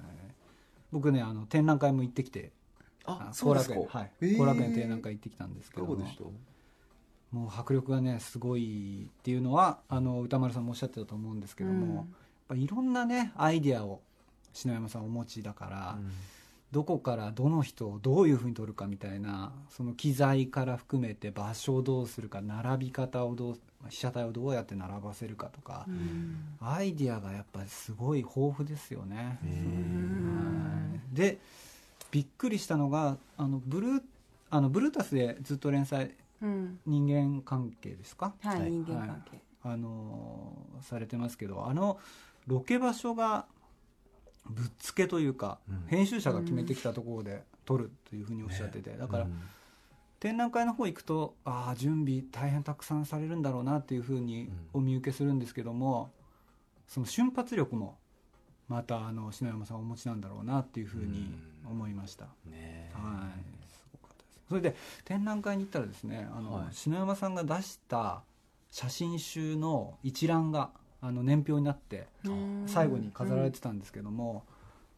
[0.93, 2.53] 僕ねあの展覧会も行ってきて
[3.11, 4.11] あ後楽園はい。
[4.21, 4.37] えー。
[4.39, 5.97] 後楽園展覧会行ってきたんですいけども。
[5.97, 6.25] かがでした？
[7.37, 11.95] もう迫力がねすごいっていうのはあの歌丸さんもおっしゃってたと思うんですけども、うん。
[11.95, 12.07] やっ
[12.49, 14.01] ぱいろんなねアイディアを
[14.53, 15.99] 篠山さんお持ちだから、
[16.73, 25.87] どこからどの人をどういうふうに撮るかみたいなその機材から含めて場所をどうするか並び方をどう被写体をどうやって並ばせるかとか、
[26.61, 29.39] アイディアがやっぱりすごい豊富ですよね。
[29.41, 29.47] は
[31.13, 31.17] い。
[31.17, 31.39] で
[32.11, 34.03] びっくりしたのがあのブルー
[34.51, 36.79] あのブルータスでずっと連載うん。
[36.87, 38.35] 人間関係ですか？
[38.43, 38.71] はい、はい。
[38.71, 41.99] 人間関係、あのーされてますけどあの
[42.47, 43.47] ロケ場所が
[44.47, 45.85] ぶっつけというか、うん。
[45.87, 49.41] 編集者が決めてきたところで撮るというふうにおっしゃってて、だから、うん
[50.19, 56.13] 展覧会の方行くとああ準備大変たくさんされるんだろうなっていうふうにお見受けするんですけども、
[56.87, 57.97] その瞬発力も
[58.71, 61.35] またあの篠山さんお持ちなんだろうなっていうふうに
[61.69, 62.27] 思いました。
[62.47, 64.41] ねはい、すごかったです。
[64.49, 66.75] それで展覧会に行ったらですね、あの、はい。
[66.75, 68.23] 篠山さんが出した
[68.71, 74.45] 写真集の一覧があの年表になってうん最後に飾られてたんですけども、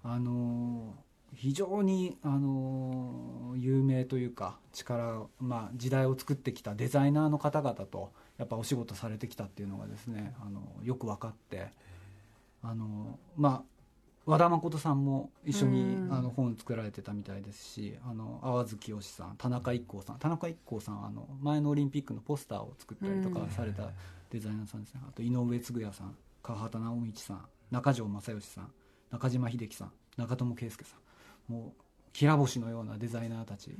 [0.04, 0.94] あの
[1.34, 11.68] 非常にあの有名というか力、まあ、時代を作ってきたデザイナーの方々とやっぱお仕事されてきたっていうのがですねあのよく分かって
[12.62, 13.62] あのまあ
[14.24, 16.12] 和田誠さんも一緒にうん。
[16.12, 20.18] あの本作られてたみたいですしあの淡月清さん田中一行さん。
[20.18, 23.90] 田中一行さんあの前のオリンピックのポスターを作ったりとかされた
[24.30, 25.00] デザイナーさんですね。
[25.08, 28.72] あと井上嗣也さん川畑直道さん中条正義さん
[29.10, 30.96] 中島秀樹さん中友圭介さ
[31.48, 31.52] ん。
[31.52, 33.74] もうきら星のようなデザイナーたち、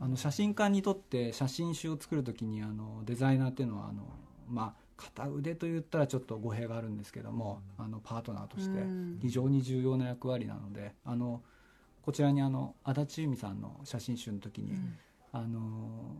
[0.00, 4.04] あの写真家にとって写真集を作る時にあのデザイナーっていうのはあの、
[4.48, 9.18] まあ、片腕と言ったらちょっと語弊があるんですけども、あのパートナーとしてうん。
[9.20, 11.42] 非常に重要な役割なのであの
[12.02, 14.76] こちらにあの足立由美さんの写真集の時に、
[15.32, 16.14] あの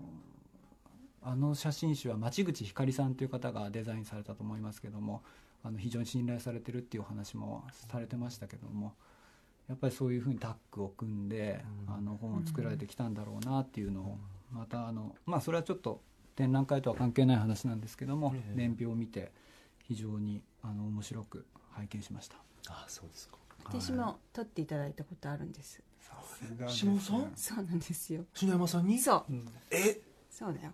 [1.22, 5.22] あの写真集は町口ひかりさんという方がデザインされたと思いますけども
[5.62, 8.92] あの非常に信頼されてるっていうお話もされてましたけども
[9.68, 14.18] やっぱりそういうふうにタッグを組んで、あの本を作られてきたんだろうなっていうのを
[14.52, 16.02] またあのまあそれはちょっと
[16.36, 19.32] 展覧会とは関係ない話なんですけども、年表を見て
[19.84, 22.36] 非常にあの面白く拝見しました。
[22.68, 23.36] あそうですか。
[23.64, 25.82] 私も撮っていただいたことあるんです。
[26.68, 27.32] しまおさん？
[27.34, 28.24] そうなんですよ。
[28.34, 28.98] 篠山さんに？
[28.98, 29.34] そう。
[29.70, 30.00] え？
[30.30, 30.72] そうだよ。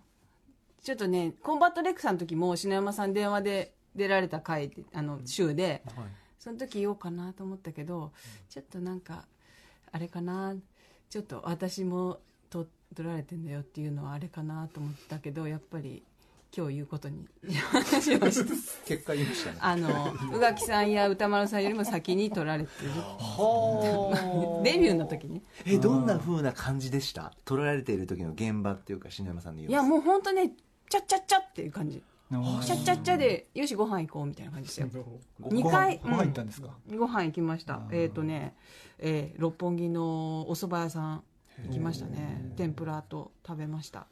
[0.83, 6.05] ちょっとねコンバット REC さんの時も篠山さん電話で出られた回であの週で、はい。
[6.39, 8.11] その時言おうかなと思ったけど
[8.49, 9.25] ちょっとなんか
[9.91, 10.55] あれかな。
[11.09, 12.19] ちょっと私も
[12.51, 16.03] と撮られてんだよっていうのはあれかなと思ったけどやっぱり
[16.55, 17.25] 今日言うことに
[18.85, 19.51] 結果言いました。
[19.53, 25.41] ねあの 宇垣さんや宇多丸さんよりも先に撮られてるはデビューの時に。
[25.65, 27.33] えどんな風な感じでした？
[27.45, 29.71] 撮られている時の現場っていうか篠山さんの様子。
[29.71, 30.51] いやもう本当ね
[30.89, 32.03] チャッチャッチャっていう感じ。
[32.33, 35.05] あーチャッチャッチャでよしご飯行こうみたいな感じでしたよ。
[35.39, 37.81] ご二回ご飯ご飯行ったんですか、ご飯行きました。
[37.91, 38.55] えっ、とね、
[38.99, 41.23] えー六本木のお蕎麦屋さん
[41.65, 42.51] 行きましたね。
[42.55, 44.07] 天ぷらと食べました。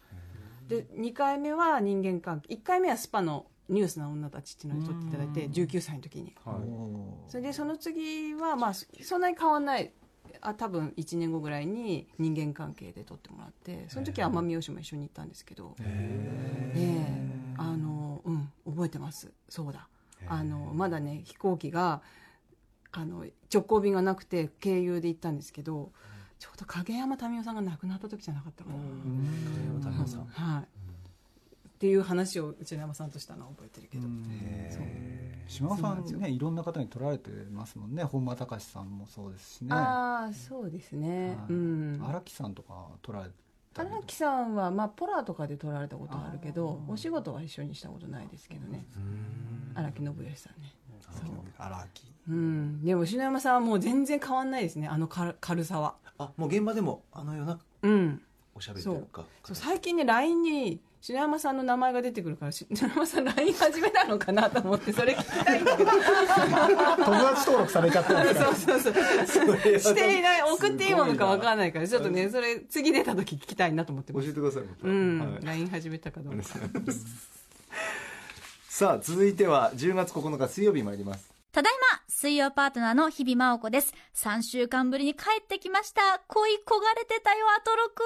[0.67, 6.36] で2回目は人間関係1回目はスパのニュースな女たちっていうのを撮っていただいて19歳の時に。
[6.45, 7.30] おー。
[7.30, 9.91] それでその次はまあそそんなに変わんない
[10.41, 15.75] あ多分1年後ぐらいに人間関係で撮ってもらってその時は奄美大島一緒に行ったんですけど。
[15.80, 17.30] ええ。
[17.58, 19.32] あのうん覚えてます。
[19.47, 19.88] そうだ。
[20.28, 22.02] あのまだね飛行機が
[22.91, 25.91] あの直行便がなくて経由で行ったんですけど
[26.39, 30.25] ちょうど影山民生さんが亡くなった時じゃなかったかな、影山民生さん。
[30.25, 30.63] はい。
[30.63, 30.65] っ
[31.80, 34.08] ていう話を内山さんとしたのは覚えてるけど、
[35.47, 38.04] 島尾さんねいろんな方に取られてますもんね。
[38.04, 39.73] 本間隆さんもそうですしね。
[39.73, 41.54] ああそうですね、はい。
[41.54, 42.06] うん。
[42.06, 43.32] 荒木さんとか取られ
[43.75, 48.86] 荒木さんは、まあ、ポラとかで撮られたことはあるけどお仕事は一緒にしたことないですけどね。
[49.73, 50.73] 荒木信義さんね。
[50.99, 52.13] そう荒木。
[52.28, 52.84] うん。
[52.84, 54.88] でも篠山さんはもう全然変わんないですね。
[54.89, 58.22] あの軽軽さはあもう現場でもあのようなうん。
[58.54, 59.56] おしゃべりというかそう。
[59.56, 65.92] 最近ね LINE に篠山さんの名前が出てくるから篠 山さん LINE 始めたのかなと思ってそれ聞きたいんだけど。
[65.96, 69.80] 友達登録されちゃったんですかそうそうそう。
[69.80, 74.26] していない送っていいものか分かんないからちょっとねそれ次出た時聞きたいなと思ってます。
[74.26, 75.46] 教えてくださいまたうん、はい。
[75.46, 76.44] LINE 始めたかどうか。
[78.68, 81.30] さあ続いては10月9日水曜日参ります。
[81.52, 83.94] ただいま、水曜パートナーの日々真央子です。
[84.14, 86.22] 3週間ぶりに帰ってきました。
[86.28, 88.04] 恋焦がれてたよ、アトロク。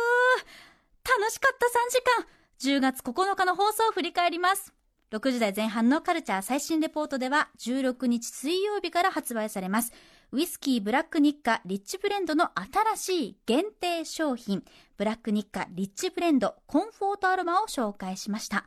[1.20, 2.78] 楽しかった3時間。
[2.78, 4.72] 10月9日の放送を振り返ります。
[5.10, 9.92] 6時台前半のカルチャー最新レポートでは、16日水曜日から発売されます。
[10.32, 12.52] ウイスキーブラックニッカリッチブレンドの
[12.96, 14.64] 新しい限定商品、
[14.96, 18.64] ブラックニッカリッチブレンドコンフォートアロマを紹介しました。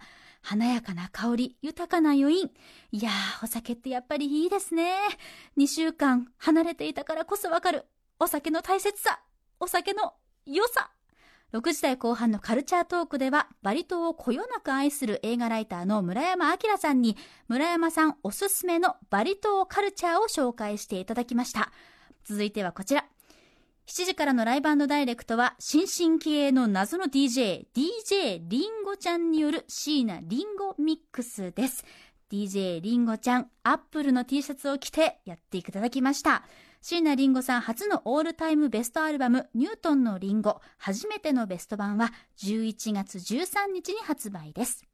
[0.48, 2.48] 華やかな香り、豊かな余韻。
[2.92, 4.92] いやー、お酒ってやっぱりいいですね。
[5.58, 7.84] 2週間離れていたからこそわかる。
[8.20, 9.18] お酒の大切さ。
[9.58, 10.14] お酒の
[10.46, 10.92] 良さ。
[11.52, 17.16] 6時台後半のカルチャートークでは、バリ島をこよなく愛する映画ライターの村山明さんに、
[17.48, 21.72] 村山さんおすすめのバリ島カルチャーを紹介していただきました。
[22.22, 23.04] 続いてはこちら。
[23.86, 31.84] 7時からのライブダイレクトは、新進気鋭の謎の DJ、DJ リンゴちゃんによる椎名リンゴミックスです。
[32.28, 36.42] DJ リンゴちゃん、アップルの T シャツを着てやっていただきました。
[36.82, 44.84] 椎名林檎さん初のオールタイムベストアルバム、ニュートンのリンゴ、初めてのベスト版は11月13日に発売です。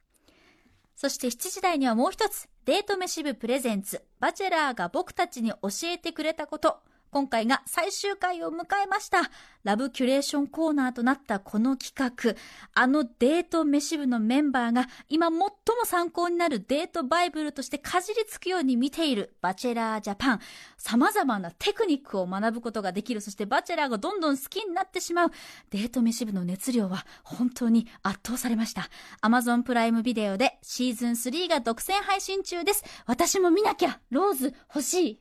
[0.96, 9.30] そして7時台にはもう一つ、デート飯部プレゼンツ、バチェラーが僕たちに教えてくれたこと、今回が最終回を迎えました。
[9.64, 12.34] ラブキュレーションコーナーとなったこの企画、
[12.72, 15.50] あのデート飯部のメンバーが今最も
[15.84, 20.40] 参考になるデートバイブルとしてかじりつくように見ているバチェラージャパン。
[20.78, 25.30] 様々なテクニックを学ぶことができる、そしてバチェラーがどんどん好きになってしまう
[25.68, 28.88] デート飯部の熱量は本当に圧倒されました。
[29.20, 32.82] Amazon プライムビデオでシーズン3が独占配信中です。
[33.04, 35.18] 私も見なきゃローズ欲しい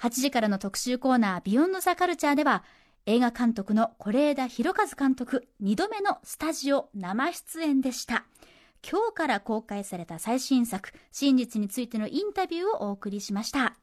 [0.00, 2.62] 8時からの特集コーナービヨンドザカルチャーでは
[3.06, 8.24] 映画監督の是枝裕和監督2度目のスタジオ生出演でした。
[8.88, 13.74] 今日から公開された最新作真実についてのインタビューをお送りしました。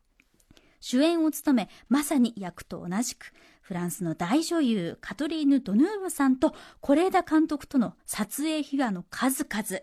[0.80, 9.82] 主演を務めまさに役と同じくフランスの大女優カトリーヌ・ドヌーブさんと是枝監督との撮影秘話の数々。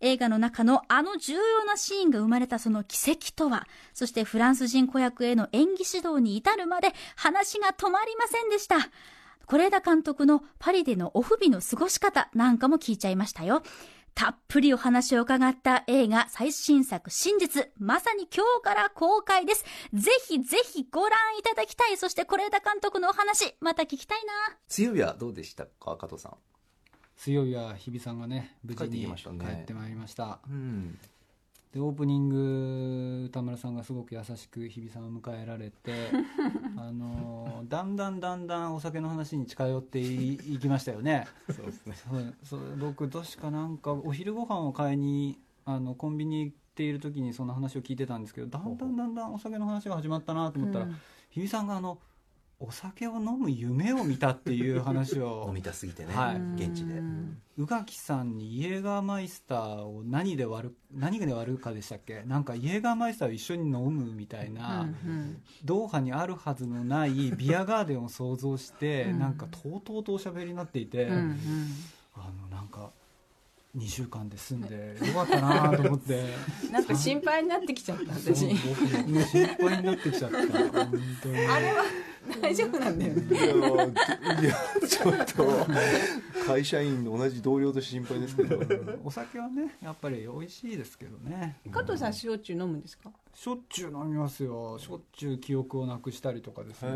[0.00, 8.76] 映画の中のあの重要なシーンが生まれたその奇跡とは、そしてフランス人子役への演技指導に至るまで話が止まりませんでした。
[9.46, 13.62] 是枝監督のパリでのオフ日の過ごし方なんかも聞いちゃいましたよ。
[14.14, 19.64] たっぷりお話を伺った映画最新作真実、まさに今日から公開です。
[19.92, 21.96] ぜひぜひご覧いただきたい。
[21.96, 24.32] そして是枝監督のお話、また聞きたいな。
[24.66, 25.96] 水曜日はどうでしたか？
[25.96, 26.32] 加藤さん
[27.20, 29.44] 水曜日は日比さんがね無事に帰ってきましたね。
[29.44, 30.38] 帰ってまいりました。
[30.48, 30.98] うん。
[31.70, 35.92] でオープニング歌村さんがすごく優しく日比さんを迎えられて
[36.78, 41.26] あのだんだんだんだんお酒の話に近寄っていいきましたよね。
[41.50, 41.94] そうですね。
[41.94, 50.96] そうそう僕確かなんかお昼ご飯を買いにあのコンビニ行っている時にその話を聞いてたんですけどだんだんだんだんお酒の話が始まったなと思ったら、うん。
[51.28, 51.98] 日比さんがあの
[52.62, 56.36] お酒を飲む夢を見たっていう話を 飲みたすぎてね、はい。
[56.62, 56.98] 現地で。
[56.98, 57.38] うん。
[57.56, 62.22] 宇垣さんにイエーガーマイスターを何で割る何で割るかでしたっけ？
[62.24, 65.42] なんかイエーガーマイスターを一緒に飲むみたいな、うん。
[65.64, 69.18] ドーハにあるはずのないビアガーデンを想像して、うん。
[69.18, 71.38] なんかとうとうとおしゃべりになっていて、うんうん。
[72.14, 72.92] あのなんか
[73.76, 76.24] 2週間で済んでよかったなと思って。
[76.72, 81.38] なんか心配になってきちゃったそう私僕も心配になってきちゃった本当に。
[81.46, 81.84] あれは
[82.42, 83.22] 大丈夫なんだよね。
[83.30, 84.54] いやいや
[84.88, 85.66] ちょっと
[86.46, 88.60] 会社員同じ同僚と心配ですけど。
[89.04, 91.56] お酒はねやっぱり美味しいですけどね。
[91.70, 93.10] 加藤さん焼酎飲むんですか？
[93.32, 94.78] しょっちゅう飲みますよ。
[94.80, 96.90] しょっちゅう記憶をなくしたりとかですね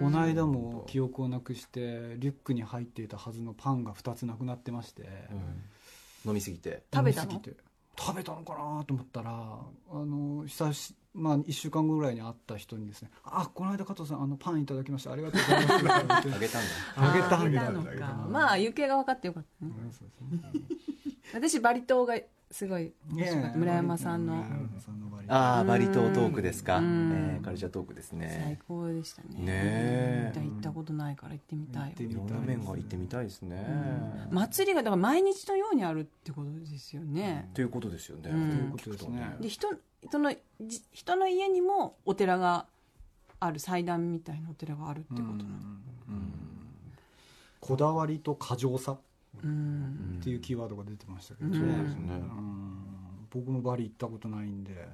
[0.00, 5.08] この間も記憶をなくしてリュックに入っていたはずのパンが2つなくなってまして、
[6.24, 6.82] 飲みすぎて。
[6.92, 7.40] 食べたの？
[7.98, 15.12] 食べたのかなと思ったらあの久しまあ1週間後ぐらいに会った人にですね「あこの間加藤さんあのパンいただきました。
[15.12, 16.68] ありがとうございます」あげたんだ。
[16.96, 17.40] あげたんだ。
[17.40, 18.26] あげたのか。
[18.30, 19.72] まあ行方が分かってよかったね。
[21.34, 22.14] 私バリ島が
[22.50, 25.08] すごい村山さんの村山さんの。
[25.08, 27.10] バリああバリ島トークですか、えうん。
[27.40, 29.28] ーカルチャートークです最ね高でしたね。
[29.34, 30.32] ねえ。
[30.34, 31.86] 行ったことないから行ってみたいわ。
[31.88, 33.66] 行ってみいろんな面が行ってみたいですね、
[34.30, 37.50] 祭りがだから毎日のようにあるってことですよね。
[37.52, 38.50] ということですよね、うん。
[38.50, 39.36] ということですね。
[39.40, 39.68] で人
[40.10, 42.66] そのじ人の家にもお寺が
[43.40, 45.38] ある祭壇みたいなお寺があるってことなの。
[47.60, 48.98] こだわりと過剰さうん
[49.38, 51.50] っていうキーワードが出てましたけど。
[51.50, 51.76] ね、うん。
[51.76, 52.14] そうですね。
[52.14, 52.78] うん。
[53.30, 54.88] 僕もバリ行ったことないんで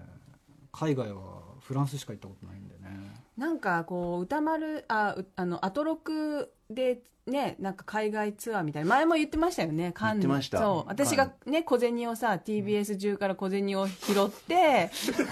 [0.72, 3.24] 海外はフランスしか行ったことないんでね。
[3.36, 8.88] なんかこう歌丸あうあのアトロクでねなんか海外ツアーみたいな。
[8.88, 10.42] 前も言ってましたよねカンヌ。
[10.42, 10.88] そう。
[10.88, 14.90] 私がね小銭をさ TBS 中から小銭を拾って、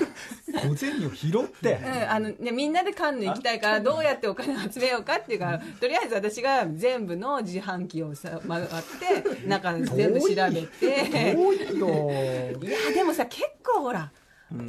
[0.68, 1.80] 小銭を拾って。
[1.84, 11.34] うんあのね、みんなでカンヌ行きたいからどうやってお金を集めようかっていうからとりあえず私が全部の自販機をさ回って中全部調べて。
[11.36, 12.10] 多いよ
[12.62, 14.10] いやでもさ結構ほら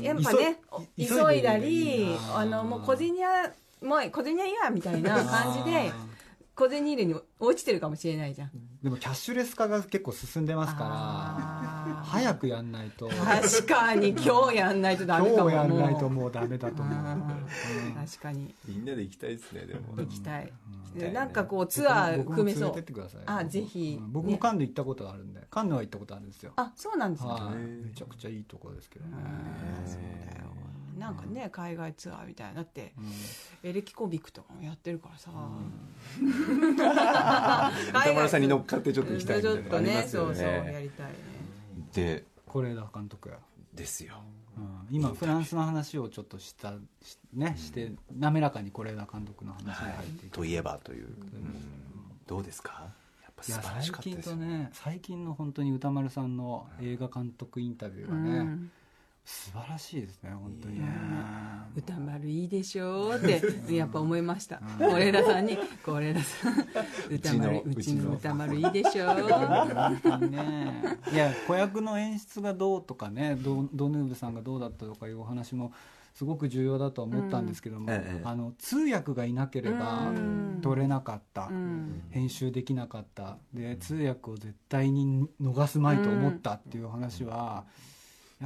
[0.02, 0.60] やっぱね
[0.98, 5.92] 急いだりなあのもう小銭はもう小銭はいいやみたいな感じで
[6.56, 8.52] 小銭入れに落ちてるかもしれないじゃん。
[8.84, 13.10] でもキャッシュレス化が結構進んでますから早くやんないと。
[13.10, 15.50] 確かに今日やんないとダメかも。
[15.50, 16.96] 今日やんないとももうダメだと思う。
[18.06, 18.54] 確かに。
[18.68, 19.96] みんなで行きたいですねでも。
[19.98, 20.54] 行きたい。
[21.12, 22.62] なんかこうツアー組めそう。
[22.66, 23.22] 連れてってください。
[23.26, 23.98] あぜひ。
[24.00, 24.12] うん。
[24.12, 24.38] 僕もね。
[24.38, 26.52] カンヌ行ったことあるんでカンヌは行ったことあるんですよ。
[26.56, 27.32] あそうなんですね。
[27.32, 27.42] はい。
[27.42, 29.18] へーめちゃくちゃいいところですけどね。
[29.88, 30.54] そうだよ
[30.98, 32.94] なんかね海外ツアーみたいなだって、
[33.64, 35.32] エレキコミックとかもやってるからさ、
[37.90, 40.82] 歌丸さんに乗っかってちょっと行きたいみちょたいなねそうそうやね。
[40.84, 41.14] りたいね。
[41.94, 43.38] で是枝監督や、
[43.74, 44.22] ですよ。
[44.56, 50.36] うん、今フランスの話をちょっとしたしねして滑らかに是枝監督の話が入っていく。
[50.36, 51.16] といえばという、うん。
[52.28, 52.92] どうですか？
[53.24, 58.72] やっぱいや素晴らしかった最近とですよねね最近の本当に歌丸さんの映画監督インタビューがね、うん
[59.26, 60.80] 素晴らしいですね本当に。
[60.80, 60.88] ね
[61.76, 63.20] 歌丸いいでしょうっ
[63.68, 64.62] てやっぱ思いました。
[64.78, 66.54] 是枝さんに是枝さん
[67.10, 70.98] 歌丸うちうちのの歌丸いいでしょうね。
[71.12, 75.72] いや子役の演出がどうとかねドドヌーブさんがどうだったとかいうお話も
[76.14, 77.90] すごく重要だとは思ったんですけども、うん。
[77.92, 78.22] ええ。
[78.24, 80.60] あの通訳がいなければうん。
[80.62, 82.04] 撮れなかった、うん。
[82.12, 83.38] 編集できなかった。
[83.54, 87.66] で通訳を絶対に逃すまいと思ったっていう話は、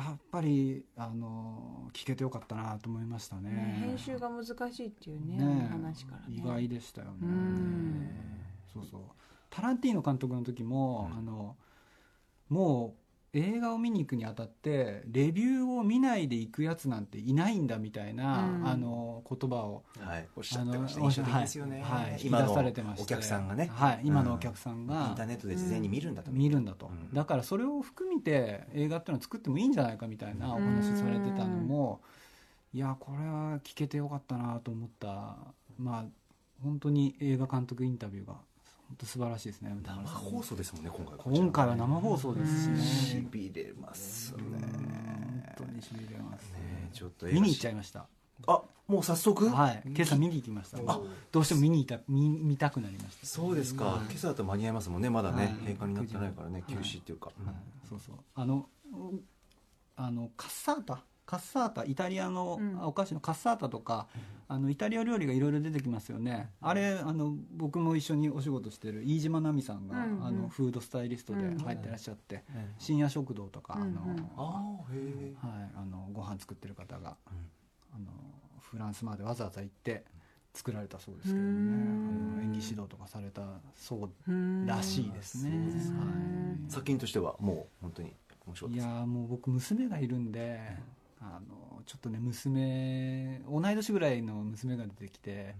[0.04, 3.50] やっぱりあの聞けてよかったなと思いましたね。
[3.50, 6.36] ね編集が難しいっていうねね話からね。
[6.36, 8.10] 意外でしたよね、うん。
[8.72, 9.02] そうそう。
[9.50, 11.56] タランティーノ監督の時も、あの
[12.50, 18.68] もう映画を見に行くにあたってレビューを見ないで行くやつなんていないんだみたいな、うん。
[18.68, 22.12] あの言葉をはい、おっしゃってました印象的ですよね、はい。
[22.12, 22.20] はい。
[22.24, 24.02] 今引き出されてましてのお客さんがね、はい。
[24.04, 25.08] 今のお客さんが。
[25.10, 27.14] インターネットで事前に見るんだと、見るんだと、うん。
[27.14, 32.02] だからそれを含めて映画っていうのを作ってもいいんじゃないかみたいなお話されてたのも
[32.74, 35.38] いやこれは聞けてよかったなと思った。
[35.78, 36.06] まあ
[36.64, 38.36] 本当に映画監督インタビューが
[38.88, 41.16] 本当素晴らしいですね歌生放送ですもんね今回。
[41.18, 42.82] 今回は生放送ですしね。
[42.82, 44.42] しびれますね。
[45.58, 46.90] 本当にしびれますね。
[46.94, 48.08] ちょっと見に行っちゃいまました。
[48.48, 49.84] あもう早速、はい。
[49.86, 50.78] 今朝見に行きました。
[50.86, 51.00] あ
[51.32, 53.26] どうしても見に行った見見たくなりました。
[53.26, 54.00] そうですか、はい。
[54.06, 55.54] 今朝だと間に合いますもんねまだね、はい。
[55.54, 57.56] 閉館になってないからね9休時止っていうか、はい
[57.90, 58.16] そうそう。
[58.36, 59.22] あのうん
[59.96, 61.04] あのカッサータ？
[61.28, 62.80] カッサータイタリアのうん。
[62.82, 64.08] お菓子のカッサータとか、
[64.48, 70.26] あのイタリア料理がいろいろ出てきますよね、あれあの僕も一緒にお仕事してる飯島奈美さんが、うんうん。
[70.26, 72.44] あのフードスタイリストで入ってらっしゃって、
[72.80, 74.30] 深夜食堂とか、あのうんうん。
[74.38, 77.18] ああへえはい、あのご飯作ってる方が、
[77.94, 78.06] あの
[78.62, 80.06] フランスまでわざわざ行って
[80.54, 81.78] 作られたそうですけれどもね。
[82.34, 83.42] あの演技指導とかされた
[83.76, 85.52] そうらしいですね。
[85.78, 86.72] すかはい。
[86.72, 88.14] 作品としてはもう本当に
[88.48, 90.60] 面白いですいやーもう僕娘がいるんで、
[91.20, 95.56] あのちょっとね娘同い年ぐらいの娘が出てきて、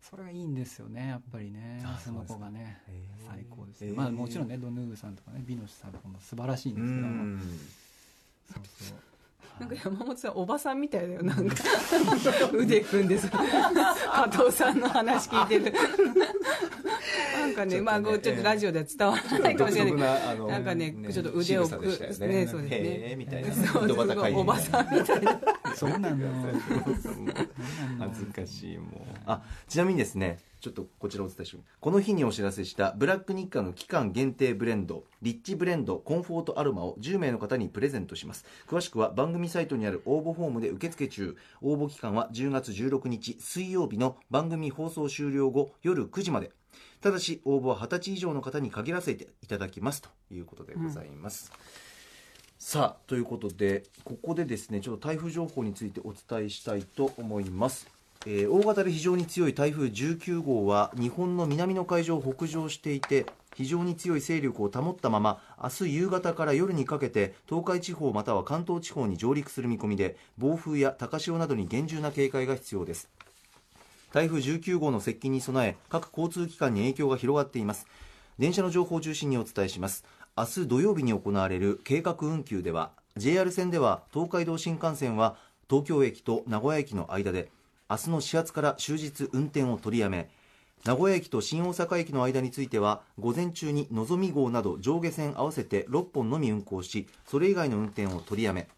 [0.00, 2.82] それがいいんですよねやっぱりねあその子がね。
[3.26, 3.96] 最高です、へー。
[3.96, 7.06] まあもちろんねドヌーブさんとかねビノシさんとかも素晴らしいんうですけど
[8.54, 8.98] そうそう。
[9.60, 11.56] なんか山本さんおばさんみたいだよなんか。
[12.52, 15.76] 腕組んでさ 加藤さんの話聞いてる
[17.42, 22.38] なんかねまあこうちょっとラジオでは伝わらないかもしれないけどなんかねねちょっと腕を仕草でしたよね。
[22.38, 23.16] ねそうですね。
[23.16, 24.38] みたいな。
[24.38, 25.40] おばさんみたいな。
[25.74, 26.16] そうなの。
[27.98, 29.12] 恥ずかしいもう。
[29.26, 38.44] あちなみにですねちょっとこちらお伝えしますこの日にお知らせしたブラック日課の期間限定ブレンドリッチブレンドコンフォートアロマを10名の方にプレゼントします。
[38.68, 41.36] 詳しくは番組サイトにある応募フォームで受付中。
[41.60, 46.52] 応募期間は10月16日水曜日の番組放送終了後夜9時まで
[47.00, 50.02] ただし応募は20歳以上の方に限らせていただきます。
[50.02, 51.52] ということでございます、
[52.58, 57.88] さあということでここでですねちょっと台風情報についてお伝えしたいと思います、
[58.24, 73.08] えー大型で非常に強い台風19号は日本の南の海上を北上していて非常に強い勢力を保ったまま明日夕方から夜にかけて東海地方または関東地方に上陸する見込みで暴風や高潮などに厳重な警戒が必要です。
[74.12, 77.86] 台風19号の接近に備え各交通機関に影響が広がっています。
[78.38, 80.04] 電車の情報を中心にお伝えします。
[80.36, 85.36] 明日土曜日に行われる計画運休では JR 線では東海道新幹線は
[85.68, 87.50] 東京駅と名古屋駅の間で
[87.90, 90.30] 明日の始発から終日運転を取りやめ
[90.86, 98.68] 名古屋駅と新大阪駅の間については午前中にのぞみ号など上下線合わせて6本のみ運行しそれ以外の運転を取りやめ。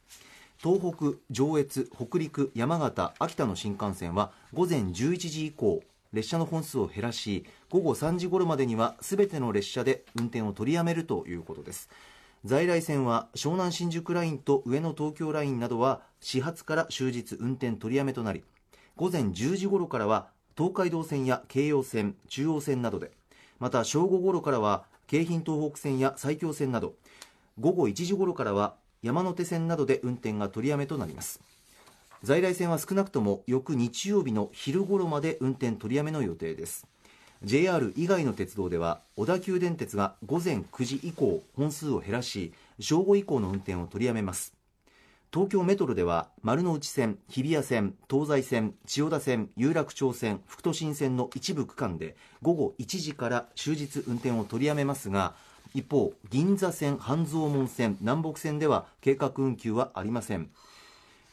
[0.62, 5.82] 東北、上越、北陸、山形、秋田の新幹線は午前11時以降
[6.12, 11.90] 列車の本数を減らし午後3時頃までには全ての列車で運転を取りやめるということです。
[12.44, 18.44] 在来線は湘南新宿ラインと上野東京ラインなどは始発から終日運転取りやめとなり
[18.96, 23.12] 午前10時頃からは東海道線や京葉線中央線などで
[23.59, 26.94] また正午頃からは京浜東北線や埼京線など
[27.59, 28.74] 午後1時頃からは
[29.05, 31.40] 山手線などで運転が取りやめとなります。
[32.22, 36.86] 在来線は少なくとも翌日曜日の昼頃まで運転取りやめの予定です。
[37.42, 44.55] JR 以外の鉄道では小田急電鉄が午前9時以降本数を減らし正午以降の運転を取りやめます。
[45.34, 55.34] 東京メトロでは丸の内線日比谷線東西線千代田線有楽町線副都心線の一部区間で午後1時から終日運転を取りやめますが
[55.74, 60.48] 一方銀座線半蔵門線南北線では計画運休はありません。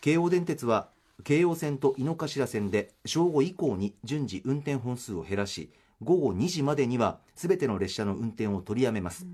[0.02, 0.90] 京王電鉄は
[1.24, 5.70] 京葉線と井の頭線で正午以降に順次運転本数を減らし
[6.04, 9.28] 午後2時までには全ての列車の運転を取りやめます、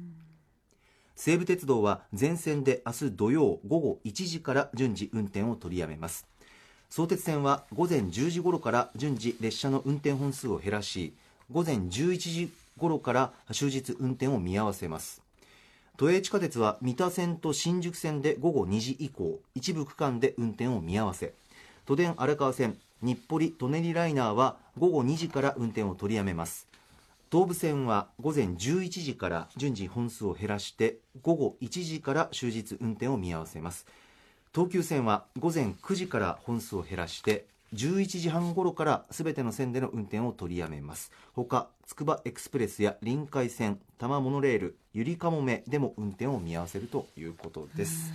[1.15, 6.27] 西武鉄道は全線で明日土曜午後1時から順次運転を取りやめます。
[6.89, 11.13] 相鉄線は午前10時頃から順次列車の運転本数を減らし
[11.49, 15.21] 午前11時頃から終日運転を見合わせます。
[15.97, 21.33] 都営地下鉄は三田線と新宿線で午後2時以降一部区間で運転を見合わせ。
[21.85, 26.67] 都電荒川線日暮里舎人ライナーは午後2時から運転を取りやめます。
[27.31, 33.85] 東武線は午前11時から順次本数を減らして午後1時から終日運転を見合わせます。
[34.53, 41.11] 東急線は午前9時から本数を減らして11時半頃からすべての線での運転を取りやめます。
[41.33, 48.11] 他つくばエクスプレスや臨海線多摩モノレールゆりかもめでも運転を見合わせるということです。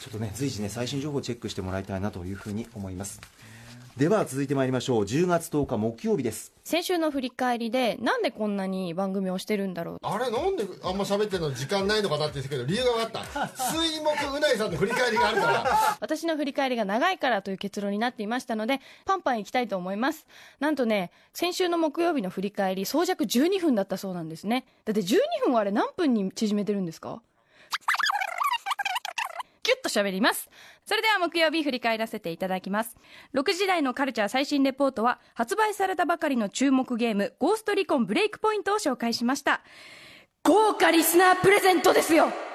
[0.00, 3.20] ちょっとね随時ね最新情報をチェックしてもらいたいなというふうに思います
[4.00, 5.04] では続いてまいりましょう。
[5.04, 6.54] 10月10日木曜日です。
[6.64, 13.48] 先週の振り返りでなんでこんなに番組をしてるんだろうあれなんであんま喋ってるの時間ないのかなって言ってたけど理由が分かった。
[13.74, 15.96] 水木うないさんの振り返りがあるから。
[16.00, 20.26] 私の振り返りが長いからという結論になっていましたのでパンパンいきたいと思います。
[20.60, 24.64] なんとね先週の木曜日の振り返り総尺12分だったそうなんですね。
[24.86, 27.20] だって12分はあれ何分に縮めてるんですか？
[29.80, 30.48] ッと喋ります。
[30.86, 32.96] それでは木曜日振り返らせていただきます。
[33.34, 39.62] 6時台のカルチャー最新レポートは発売されたばかりの注目ゲームゴーストリコンブレイクポイントを紹介しました。
[40.44, 42.49] 豪華リスナープレゼントですよ。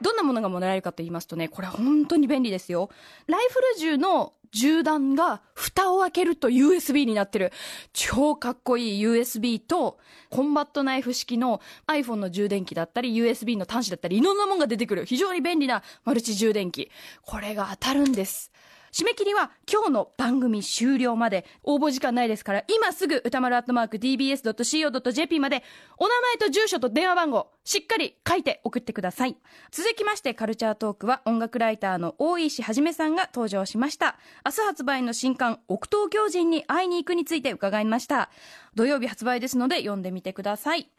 [0.00, 2.90] どんなものがもらえるかと言いますとね、これ本当に便利ですよ。
[3.26, 7.52] ライフル銃の銃弾が蓋を開けると USB になってる。
[7.92, 9.98] 超かっこいい USB と、
[10.30, 15.04] コンバットナイフ式の iPhone の充電器だったり、USB の端子だったり、いろんなものが出てくる。
[15.04, 16.90] 非常に便利なマルチ充電器。
[17.22, 18.50] これが当たるんです。
[18.96, 21.44] 締め切りは今日の番組終了まで。
[21.64, 25.62] 応募時間ないですから今すぐ歌丸アットマーク tbs.co.jp まで
[25.98, 29.36] お名前と住所と電話番号しっかり書いて送ってください。
[29.70, 34.16] 続きましてカルチャートークは音楽ライターの大石はじめさんが登場しました。
[34.46, 38.30] 明日発売の新刊奥東京人に会いに行くについて伺いました。
[38.76, 40.90] 土曜日発売ですので読んでみてください。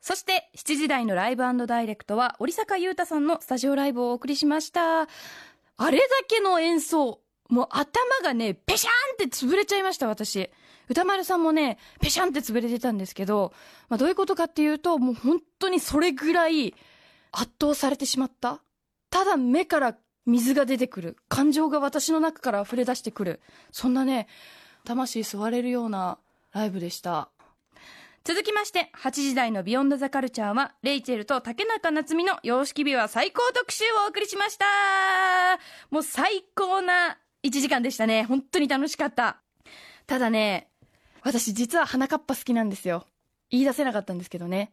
[0.00, 5.08] そして7時台のライブダイレクトは織坂優太さんのスタジオライブをお送りしました。
[5.76, 7.23] あれだけの演奏。
[7.48, 7.86] もう頭
[8.22, 10.50] がね、ペシャンって潰れちゃいました、私。
[10.88, 13.52] 歌丸さんもね、ペシャンって潰れてたんですけど、
[13.88, 16.74] まあどういうことかっていうと、もう本当にそれぐらい
[17.32, 18.60] 圧倒されてしまった。
[19.10, 21.16] ただ目から水が出てくる。
[21.28, 23.40] 感情が私の中から溢れ出してくる。
[23.72, 24.26] そんなね、
[24.84, 26.18] 魂吸われるような
[26.52, 27.30] ライブでした。
[28.26, 34.64] 続きまして、8時台のビヨンドザカルチャーは、レイチェルと竹中夏実の様式美は最高特集をお送りしました
[35.90, 38.24] もう最高な1時間でしたね。
[38.24, 39.42] 本当に楽しかった。
[40.06, 40.68] ただね、
[41.22, 43.06] 私実は花かっぱ好きなんですよ。
[43.50, 44.72] 言い出せなかったんですけどね。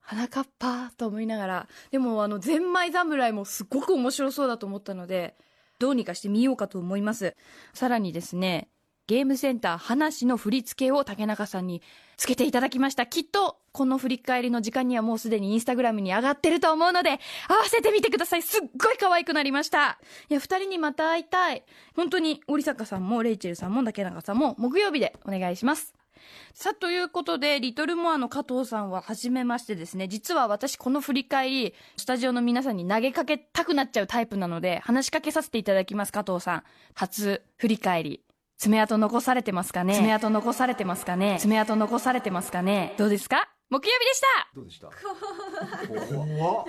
[0.00, 1.68] 花かっぱと思いながら。
[1.90, 5.34] でもあの、ゼンマイ侍もすごく面白そうだと思ったので、
[5.78, 7.34] どうにかしてみようかと思います。
[7.72, 8.68] さらにですね、
[9.06, 11.82] ゲームセンター話の振り付けを竹中さんに
[12.16, 13.06] つけていただきました。
[13.06, 18.42] きっと、この振り返りの時間にはもうすでにインスタグラムに上がってると思うので、合わせてみてください。
[18.42, 19.98] すっごい可愛くなりました。
[20.30, 21.64] いや、二人にまた会いたい。
[21.94, 25.94] 本当に、織坂さんも、レイチェルさんも、竹中さんも、木曜日でお願いします。
[26.54, 36.62] さあ、ということで、リトルモアの加藤さんは、はじめましてですね、実は私、この振り返り、スタジオの皆さんに投げかけたくなっちゃうタイプなので、話しかけさせていただきます、加藤さん。
[36.94, 38.23] 初振り返り。
[38.64, 39.94] 爪痕残されてますかね？
[39.94, 41.36] 爪痕残されてますかね？
[41.38, 42.94] 爪痕残されてますかね？
[42.96, 43.50] どうですか？
[43.68, 44.26] 木曜日でした！
[44.54, 44.88] どうでした？
[46.16, 46.66] 怖っ。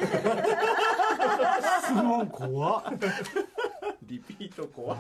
[1.84, 2.84] 質問怖っ。
[4.04, 4.98] リピート怖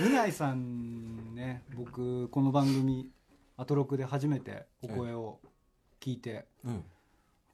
[0.00, 3.10] 二内さんね僕この番組
[3.56, 5.38] アトロクで初めてお声を
[6.00, 6.84] 聞いて、うん。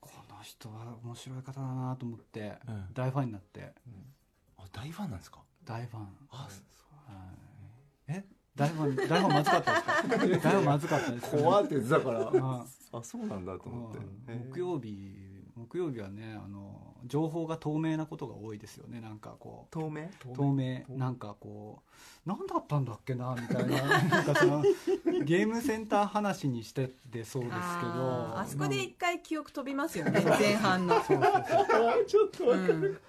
[0.00, 2.86] この人は面白い方だなと思って、うん。
[2.94, 3.74] 大ファンになって。
[4.56, 5.40] あ大ファンなんですか？
[5.66, 6.08] 大ファン。
[6.30, 7.43] あえ大
[8.06, 8.24] ファン
[8.54, 10.50] 大ファンまずかったですか？
[10.50, 12.20] 大ファンまずかったです怖って言ってたから。
[12.20, 12.44] うん。
[12.44, 12.66] あ
[13.02, 13.98] そうなんだと思って。
[14.32, 14.50] うん。
[14.50, 19.00] 木曜日木曜日はねあの情報が透明なことが多いですよね。
[19.00, 19.72] なんかこう。
[19.72, 20.08] 透明？
[20.34, 20.82] 透明。
[20.88, 21.90] なんかこう。
[22.26, 23.36] 何だったんだっけな？
[23.38, 23.82] みたいな。
[24.08, 24.62] なんかその
[25.24, 28.38] ゲームセンター話にしててそうですけど。
[28.38, 30.22] あそこで一回記憶飛びますよね。
[30.24, 30.94] 前半の。
[31.00, 33.00] ちょっとわかる、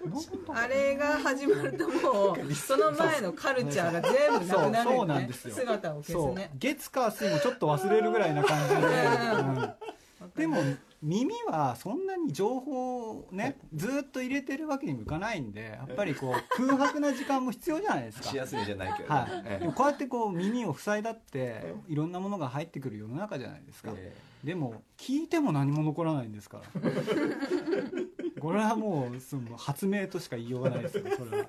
[0.48, 5.54] あれが始まるともうその前のカルチャーが全部なくなるそうそうなんですよ。
[5.54, 6.34] 姿を消すそう。
[6.34, 10.36] ね月火水もちょっと忘れるぐらいな感じで、うん。
[10.36, 10.56] でも
[11.02, 18.28] 耳はそんなに情報をねずっと入れてるわけにもいかないんでやっぱりこう 空白な時間も必要じゃないですか。
[18.28, 19.58] しやすいじゃないけどね、はい、ええ。
[19.60, 26.80] でもこうやってこう耳を塞いだっていろんなものが入ってくる世の中じゃないですか、えでも聞いても何も残らないんですから。
[28.40, 31.46] これはもうその発明としか言いようがないですよそれは。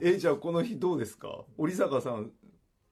[0.00, 1.44] えじゃあこの日どうですか？
[1.58, 2.30] 織坂さん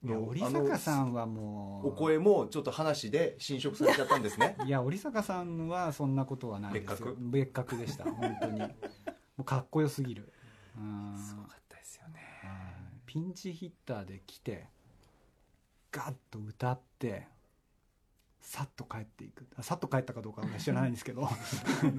[0.02, 1.88] の織坂さんはもう。
[1.88, 4.56] お声もちょっと話で侵食されちゃったんですね。
[4.64, 7.14] いや織坂さんはそんなことはないですよ。
[7.18, 7.76] 別格。
[7.76, 8.04] でした。
[8.04, 8.60] 本当に。
[8.60, 8.68] も
[9.38, 10.32] うかっこよすぎる。
[11.16, 12.20] すごかったですよね。
[13.06, 14.68] ピンチヒッターで来て
[15.92, 17.28] ガッと歌って
[18.40, 19.46] さっと帰っていく。
[19.56, 21.28] あさっと帰ったかどうかは知らないんですけど。
[21.28, 21.34] そ
[21.86, 21.92] う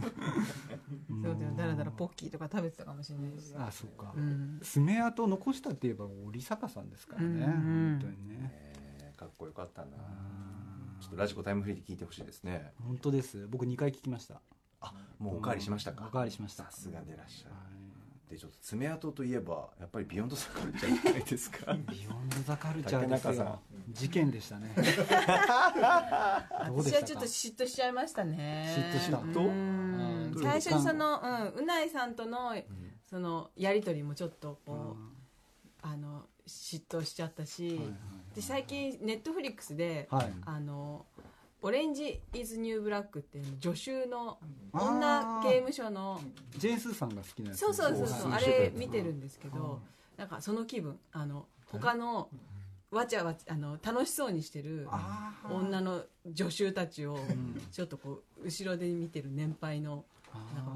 [1.23, 4.59] だよだらだらポッキーとか食べてたかもしれないですあそうか、うん。
[4.61, 7.99] 爪痕残したって言えば織坂さんですからね、うんうん。
[7.99, 8.51] 本当にね。
[8.51, 8.81] えー
[9.21, 9.87] かっこよかったな。
[10.99, 12.73] ちょっとラジコタイムフリーで聞いてほしいですね。
[12.79, 13.47] 本当です。
[13.47, 14.41] 僕2回聞きました。
[14.79, 16.07] あもうおかわりしましたか。
[16.07, 16.63] おかわりしました。
[16.63, 17.55] さすがでらっしゃる、
[18.31, 21.73] でちょっと爪痕といえばやっぱり Beyond the Culture じゃないですか。
[21.91, 23.59] Beyo nd the Culture です竹中さよ
[23.89, 24.71] 事件でしたね。
[24.77, 24.99] 私
[26.93, 28.73] はちょっと嫉妬しちゃいましたね。
[28.73, 29.17] 嫉妬した。
[29.17, 29.33] うん。
[30.33, 30.41] と？
[30.41, 31.27] 最初にその、う
[31.59, 32.55] ん、うないさんとの、
[33.09, 35.01] そのやり取りもちょっとこう、
[35.81, 37.81] あの嫉妬しちゃったし、
[38.33, 40.33] で最近ネットフリックスで、はい。
[40.45, 41.05] あの
[41.63, 44.39] オレンジ・イズ・ニュー・ブラックっていう助手の
[44.73, 46.19] 女刑務所の
[46.57, 47.59] ジェーン・スーさんが好きなやつ。
[47.59, 49.79] そうそうそうそうあはいれ見てるんですけど
[50.17, 52.29] なんかその気分あの他の
[52.89, 54.87] わちゃわちゃあの楽しそうにしてる
[55.49, 56.03] 女の
[56.35, 57.17] 助手たちを
[57.71, 60.03] ちょっとこう後ろで見てる年配の
[60.55, 60.71] なんか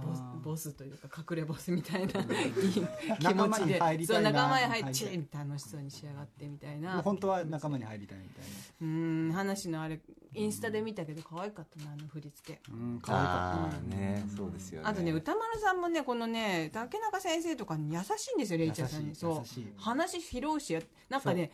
[0.46, 2.80] ボスというか隠れボスみたいな気
[3.24, 7.02] 仲間に持ちで入りたいなそう仲間に入はいってチーンって楽しそうに仕上がってみたいな。
[7.02, 8.48] 本当は仲間に入りたいみたいな。
[8.82, 10.00] うん話のあれ
[10.34, 12.62] インスタで見たけど可愛かったなあの振り付け。
[12.72, 13.96] うん可愛かった。
[13.96, 14.88] ねそうですよね。
[14.88, 19.16] あとね歌丸さんもねこのね竹中先生とかに優しいんですよレイチャーさんに。
[19.16, 19.82] そう。
[19.82, 20.78] 話拾うし
[21.10, 21.52] なんかね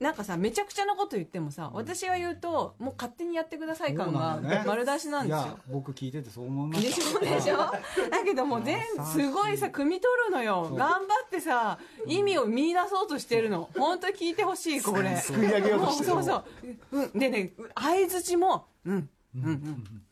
[0.00, 5.42] なんかさめちゃくちゃなこと言ってもさ、私が言うともう勝手にやってください感が丸出しなんですよ。
[5.42, 7.20] いや僕聞いててそう思いまでしょ？
[7.20, 7.56] でしょ？
[7.58, 10.72] だけどもう全すごいさ汲み取るのよ。
[10.74, 10.96] 頑張
[11.26, 13.68] ってさ意味を見出そうとしてるの。
[13.76, 15.16] 本当に聞いてほしいこれ。
[15.16, 15.52] すくい。
[15.52, 16.44] 上げようとしてるそうそう、
[16.92, 19.44] うん、でね相づちもうんうん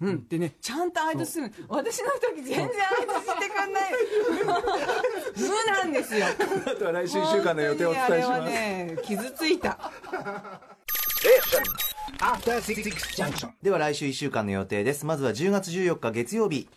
[0.00, 0.16] うんうん。
[0.16, 1.52] ってねちゃんと相づちする。
[1.68, 3.92] 私の時全然相づちしてくんない。
[5.36, 6.26] 無なんですよ。
[6.66, 9.92] あとは来週1週間の予定をお伝えし本当にあれはます、ね傷ついた。
[12.20, 12.82] After Six
[13.16, 13.50] Junction.
[13.62, 15.04] では来週1週間の予定です。
[15.06, 16.68] まずは10月14日月曜日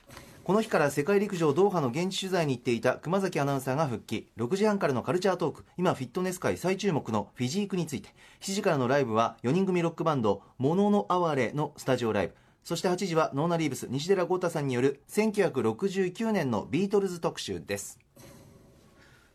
[0.44, 4.28] この日から世界陸上ドーハの現地取材に行っていた熊崎アナウンサーが復帰。
[4.38, 5.66] 6時半からのカルチャートーク。
[5.78, 8.10] 今フィットネス界最注目のフィジークについて。
[8.40, 12.34] 7時からのライブは4人組ロックバンドモノノアワレのスタジオライブ。
[12.64, 18.00] そして8時はノーナリーブス西寺郷太さんによる1969年のビートルズ特集です。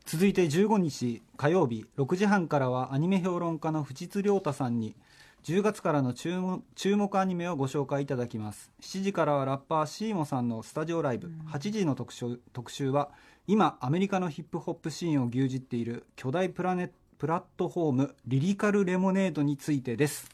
[0.07, 4.97] 続いて15日火曜日6時半からはアニメ評論家の藤津亮太さんに
[5.47, 8.73] 10月からの注目注目アニメをご紹介いただきます。
[8.81, 11.31] 7時からはラッパーシーモさんのスタジオライブ。
[11.53, 13.11] 8時の特集特集は
[13.47, 20.29] 今アメリカのヒップホップシーンを牛耳っている巨大プラネプラットフォームリリカルレモネードについてです。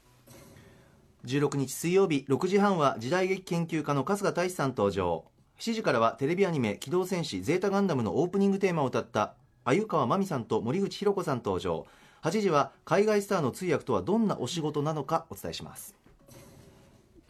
[1.26, 5.26] 16日水曜日6時半は時代劇研究家の春日大志さん登場。
[5.58, 9.34] 7時からはテレビアニメ「機動戦士ゼータガンダム」のオープニングテーマを歌った
[9.66, 11.86] 鮎川真美さんと森口博子さん登場
[12.22, 15.94] 8時は海外スターの通訳とはどんなお仕事なのかお伝えします。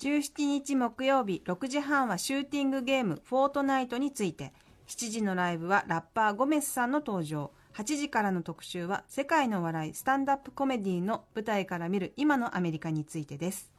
[0.00, 4.52] 17日木曜日6時半はシューティングゲーム「フォートナイト」について。
[4.88, 7.52] 7時のライブはラッパーゴメスさんの登場。
[7.74, 13.70] 8時からの特集は世界の笑いスタンダップコメディの舞台から見る今のアメリカについてです。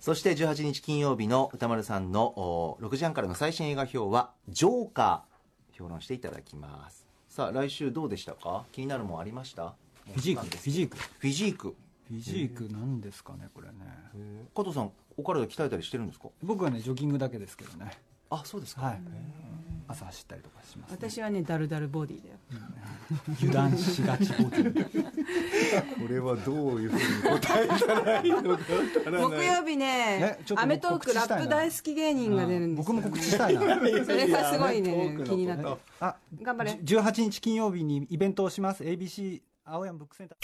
[0.00, 7.06] そして18日金曜日の歌丸さんのお6時半からの最新映画表は「ジョーカー」評論していただきます。
[7.28, 8.64] さあ来週どうでしたか？
[8.72, 9.74] 気になるもんありました？
[10.06, 10.46] フィジーク。
[10.46, 10.96] フィジーク。
[10.96, 11.76] フィジーク。
[12.08, 12.72] フィジーク。
[12.72, 13.74] なんですかねこれね。
[14.54, 16.28] 加藤さんお体鍛えたりしてるんですか？
[16.42, 17.90] 僕はねジョギングだけですけどね。
[18.30, 19.00] あそうですはい。
[19.88, 22.36] 朝走ったりとかします、私はねダルダルボディだよ。
[23.42, 25.02] 油断しがちボディ。
[26.00, 28.64] これはどういうふうに答えたらいいのかわか
[29.04, 29.22] らない。
[29.22, 33.60] 木曜日ねえちょっとアメトークラップ大好き芸人が出るんですよ僕も告知したいな。
[34.04, 35.82] それがすごいね気になって。
[36.00, 36.70] あ頑張れ。
[36.82, 38.84] 18日金曜日にイベントをします。
[38.84, 39.42] ABC
[39.72, 40.38] 青山ブックセンター。